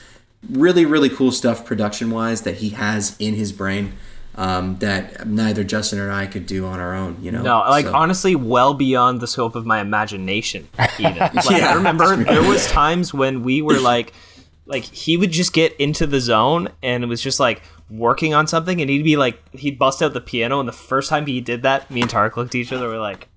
[0.51, 3.93] really really cool stuff production wise that he has in his brain
[4.37, 7.17] um, that neither Justin or I could do on our own.
[7.23, 10.69] You know, No, like So- honestly, well beyond the scope of my imagination.
[10.99, 11.71] Even like, Yeah.
[11.71, 14.13] I remember there was times when we were like,
[14.67, 18.47] like he would just get into the zone and it was just like working on
[18.47, 21.41] something, and he'd be like, he'd bust out the piano, and the first time he
[21.41, 23.29] did that, me and Tarek looked at each other, we're like,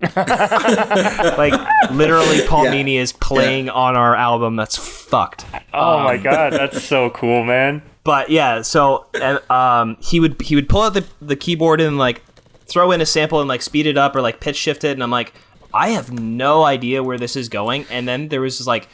[0.16, 1.52] like
[1.90, 2.70] literally, Paul Yeah.
[2.70, 4.56] Meany is playing on our album.
[4.56, 5.44] That's fucked.
[5.74, 7.82] Oh my god, that's so cool, man.
[8.02, 11.98] But yeah, so and, um, he would he would pull out the the keyboard and
[11.98, 12.22] like
[12.66, 15.02] throw in a sample and like speed it up or like pitch shift it, and
[15.02, 15.34] I'm like,
[15.74, 17.84] I have no idea where this is going.
[17.90, 18.88] And then there was this, like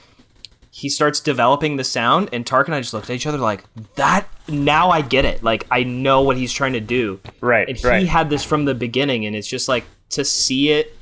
[0.70, 3.64] he starts developing the sound, and Tark and I just looked at each other like
[3.94, 4.28] that.
[4.48, 5.42] Now I get it.
[5.42, 7.20] Like I know what he's trying to do.
[7.40, 8.06] Right, And he right.
[8.06, 10.95] had this from the beginning, and it's just like to see it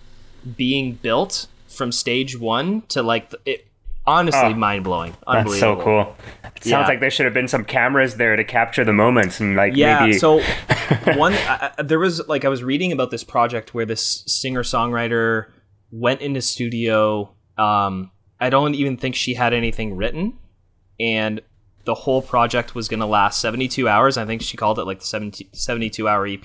[0.57, 3.67] being built from stage one to like the, it.
[4.07, 5.17] Honestly, Oh, mind blowing.
[5.27, 6.15] That's so cool.
[6.57, 6.87] It sounds Yeah.
[6.89, 10.01] like there should have been some cameras there to capture the moments and like Yeah.
[10.01, 10.41] maybe So
[11.17, 14.63] one, I, I- there was like I was reading about this project where this singer
[14.63, 15.47] songwriter
[15.91, 17.31] went into studio.
[17.57, 20.39] Um, I don't even think she had anything written,
[21.01, 21.41] and
[21.87, 24.19] the whole project was going to last 72 hours.
[24.19, 26.45] I think she called it like the 70, 72 hour EP,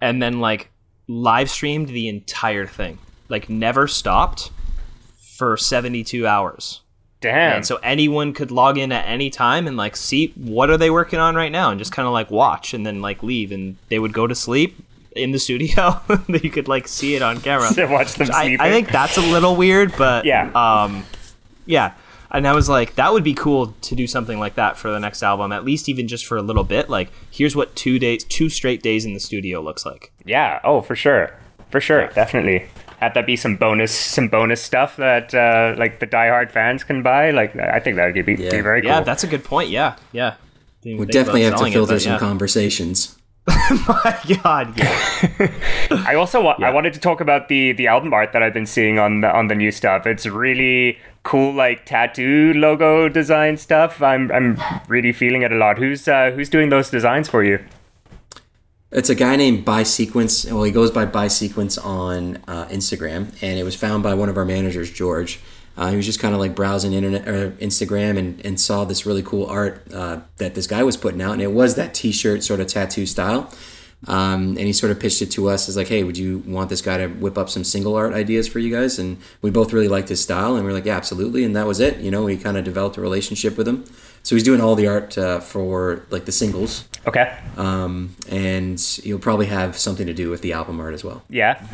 [0.00, 0.70] and then like
[1.08, 2.98] live streamed the entire thing,
[3.28, 4.50] like never stopped
[5.36, 6.82] for 72 hours.
[7.20, 7.56] damn.
[7.56, 10.90] And so anyone could log in at any time and like see what are they
[10.90, 13.76] working on right now and just kind of like watch and then like leave and
[13.88, 14.76] they would go to sleep
[15.16, 16.00] in the studio.
[16.28, 17.70] you could like see it on camera.
[17.90, 18.56] watch them I.
[18.60, 20.50] I think that's a little weird, but Yeah.
[20.54, 21.04] um,
[21.66, 21.94] yeah.
[22.30, 25.00] And I was like, that would be cool to do something like that for the
[25.00, 26.90] next album, at least even just for a little bit.
[26.90, 30.12] Like, here's what two days, two straight days in the studio looks like.
[30.26, 30.60] Yeah.
[30.62, 31.32] Oh, for sure.
[31.70, 32.08] For sure.
[32.08, 32.66] Definitely.
[33.00, 37.02] Have that be some bonus, some bonus stuff that uh, like the diehard fans can
[37.02, 37.30] buy.
[37.30, 38.50] Like, I think that would be, Yeah.
[38.50, 38.90] be very cool.
[38.90, 39.70] Yeah, that's a good point.
[39.70, 40.34] Yeah, yeah.
[40.82, 42.18] Didn't We think definitely have to selling it, filter but some yeah.
[42.18, 43.17] conversations.
[43.88, 45.50] My God, yeah.
[46.06, 48.66] I also wa- I wanted to talk about the the album art that I've been
[48.66, 50.06] seeing on the on the new stuff.
[50.06, 54.02] It's really cool, like tattoo logo design stuff.
[54.02, 55.78] I'm I'm really feeling it a lot.
[55.78, 57.58] Who's uh, who's doing those designs for you?
[58.90, 60.44] It's a guy named By Sequence.
[60.46, 64.28] Well, he goes by By Sequence on uh, Instagram, and it was found by one
[64.30, 65.40] of our managers, George.
[65.78, 69.06] Uh, he was just kind of like browsing internet or Instagram and, and saw this
[69.06, 72.42] really cool art uh, that this guy was putting out, and it was that T-shirt
[72.42, 73.50] sort of tattoo style.
[74.06, 76.70] Um, and he sort of pitched it to us as like, "Hey, would you want
[76.70, 79.72] this guy to whip up some single art ideas for you guys?" And we both
[79.72, 81.98] really liked his style, and we are like, "Yeah, absolutely." And that was it.
[81.98, 83.84] You know, we kind of developed a relationship with him.
[84.22, 87.34] So he's doing all the art uh, for like the singles Okay.
[87.56, 91.22] um, and you'll probably have something to do with the album art as well.
[91.30, 91.64] Yeah.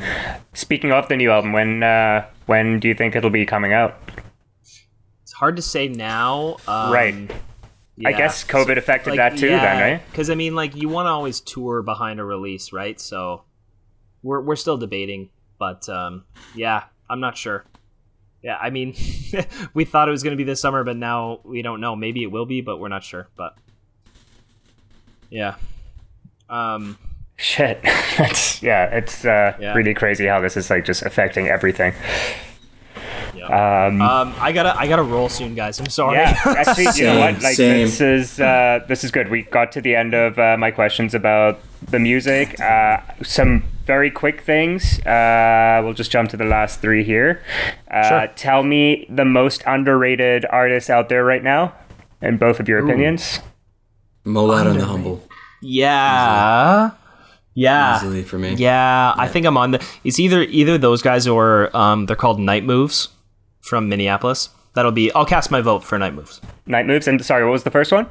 [0.53, 3.99] Speaking of the new album, when uh, when do you think it'll be coming out?
[4.63, 6.57] It's hard to say now.
[6.69, 7.31] Um, Right.
[8.05, 10.03] I guess COVID affected that too, then, right?
[10.11, 12.99] Because I mean, like, you want to always tour behind a release, right?
[13.01, 13.45] So
[14.23, 16.25] we're we're still debating, but um,
[16.55, 17.65] yeah, I'm not sure.
[18.43, 18.95] Yeah, I mean,
[19.75, 21.95] we thought it was going to be this summer, but now we don't know.
[21.97, 23.29] Maybe it will be, but we're not sure.
[23.37, 23.57] But
[25.31, 25.55] yeah,
[26.51, 26.99] um,
[27.37, 27.83] Shit.
[28.19, 28.85] That's yeah.
[28.87, 29.75] It's uh, Yeah.
[29.75, 31.93] really crazy how this is like just affecting everything.
[33.37, 33.87] Yeah.
[33.89, 35.79] Um, Um, I gotta I gotta roll soon, guys.
[35.81, 36.17] I'm sorry.
[36.19, 37.35] Yeah, actually, you know what?
[37.35, 37.85] Same, Like same.
[37.87, 39.29] this is uh, this is good.
[39.31, 41.61] We got to the end of uh, my questions about
[41.91, 42.59] the music.
[42.61, 44.99] Uh, some very quick things.
[45.05, 47.43] Uh, we'll just jump to the last three here.
[47.91, 48.27] Uh, Sure.
[48.37, 51.75] Tell me the most underrated artist out there right now,
[52.23, 53.41] in both of your opinions.
[54.25, 55.23] Mo Lowda on the Humble,
[55.61, 56.91] yeah,
[57.55, 57.97] yeah.
[57.97, 58.55] easily for me.
[58.55, 59.87] Yeah, I think I'm on the.
[60.03, 63.09] It's either either those guys or um, they're called Night Moves
[63.65, 64.51] from Minneapolis.
[64.75, 65.11] That'll be.
[65.13, 66.41] I'll cast my vote for Night Moves.
[66.67, 67.09] Night moves.
[67.09, 68.07] And sorry, what was the first one?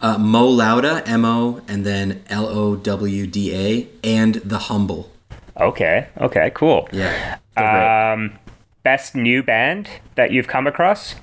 [0.00, 5.10] Uh, Mo Lowda, M O, and then L O W D A, and the Humble.
[5.58, 6.08] Okay.
[6.20, 6.50] Okay.
[6.54, 6.88] Cool.
[6.92, 7.38] Yeah.
[7.56, 8.38] Um,
[8.82, 11.16] best new band that you've come across?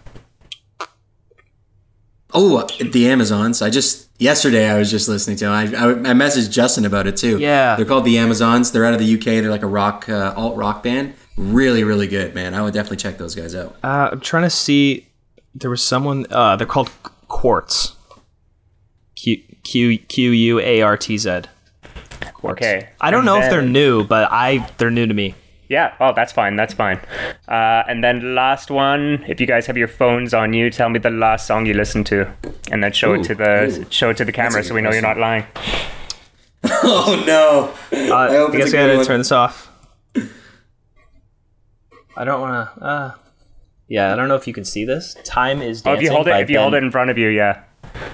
[2.33, 3.61] Oh, the Amazons.
[3.61, 5.45] I just yesterday I was just listening to.
[5.45, 5.53] Them.
[5.53, 7.39] I, I I messaged Justin about it too.
[7.39, 7.75] Yeah.
[7.77, 8.71] they're called the Amazons.
[8.71, 9.23] They're out of the UK.
[9.23, 11.13] They're like a rock uh, alt rock band.
[11.37, 12.53] Really, really good, man.
[12.53, 13.75] I would definitely check those guys out.
[13.83, 15.07] Uh, I'm trying to see.
[15.53, 16.25] There was someone.
[16.29, 16.89] Uh, they're called
[17.27, 17.95] Quartz.
[19.15, 21.41] Q Q Q U A R T Z.
[22.33, 22.61] Quartz.
[22.61, 22.89] Okay.
[23.01, 25.35] I don't And know if they're new, but I they're new to me.
[25.67, 25.95] Yeah.
[25.99, 26.55] Oh, that's fine.
[26.55, 26.99] That's fine.
[27.47, 30.99] Uh, and then last one, if you guys have your phones on you, tell me
[30.99, 32.31] the last song you listened to,
[32.71, 33.85] and then show it to the ooh.
[33.89, 35.45] show it to the camera so we know you're not lying.
[36.67, 37.71] Oh no!
[38.11, 39.05] Uh, I, hope it's guess a I good gotta one.
[39.05, 39.64] turn this off.
[42.17, 42.83] I don't want to.
[42.83, 43.13] Uh,
[43.87, 45.15] yeah, I don't know if you can see this.
[45.23, 47.27] Time is Oh, if you hold it, if you hold it in front of you,
[47.29, 47.63] yeah.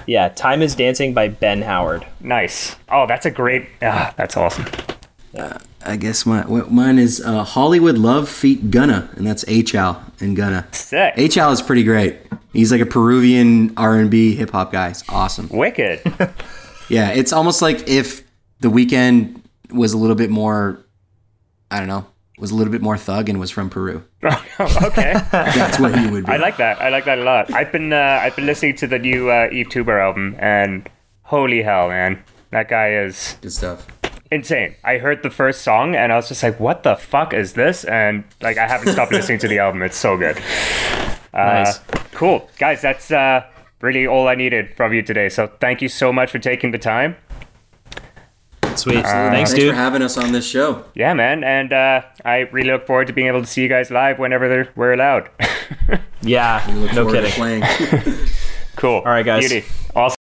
[0.06, 2.06] Yeah, Time is Dancing by Ben Howard.
[2.20, 2.76] Nice.
[2.88, 3.66] Oh, that's a great.
[3.80, 4.66] Ah, that's awesome.
[5.84, 10.36] I guess my wh- mine is uh, Hollywood Love Feet Gunna, and that's A.CHAL and
[10.36, 10.66] Gunna.
[10.72, 11.14] Sick.
[11.16, 12.18] A.CHAL is pretty great.
[12.52, 14.88] He's like a Peruvian R and B hip hop guy.
[14.90, 15.48] It's awesome.
[15.48, 16.00] Wicked.
[16.88, 18.22] Yeah, it's almost like if
[18.60, 19.40] the Weeknd
[19.70, 20.84] was a little bit more,
[21.70, 22.04] I don't know,
[22.42, 24.02] was a little bit more thug and was from Peru.
[24.24, 25.12] okay.
[25.30, 26.32] That's where he would be.
[26.32, 26.82] I like that.
[26.82, 27.52] I like that a lot.
[27.54, 30.90] I've been uh, I've been listening to the new uh, Yves Tumor album, and
[31.22, 33.86] holy hell, man, that guy is Good stuff.
[34.32, 34.74] insane.
[34.82, 37.84] I heard the first song, and I was just like, "What the fuck is this?"
[37.84, 39.80] And like, I haven't stopped listening to the album.
[39.82, 40.36] It's so good.
[41.32, 41.78] Uh, Nice.
[42.12, 42.82] Cool, guys.
[42.82, 43.46] That's uh,
[43.80, 45.28] really all I needed from you today.
[45.28, 47.16] So thank you so much for taking the time.
[48.78, 48.94] Sweet.
[49.04, 49.10] Thanks,
[49.50, 49.70] Thanks dude.
[49.70, 50.84] for having us on this show.
[50.94, 53.90] Yeah, man, and uh, I really look forward to being able to see you guys
[53.90, 55.28] live whenever they're- we're allowed.
[56.22, 56.66] yeah.
[56.68, 57.62] We look No forward to kidding.
[57.62, 58.28] playing.
[58.76, 58.96] cool.
[58.96, 59.48] All right, guys.
[59.48, 59.66] Beauty.
[59.94, 60.16] Awesome.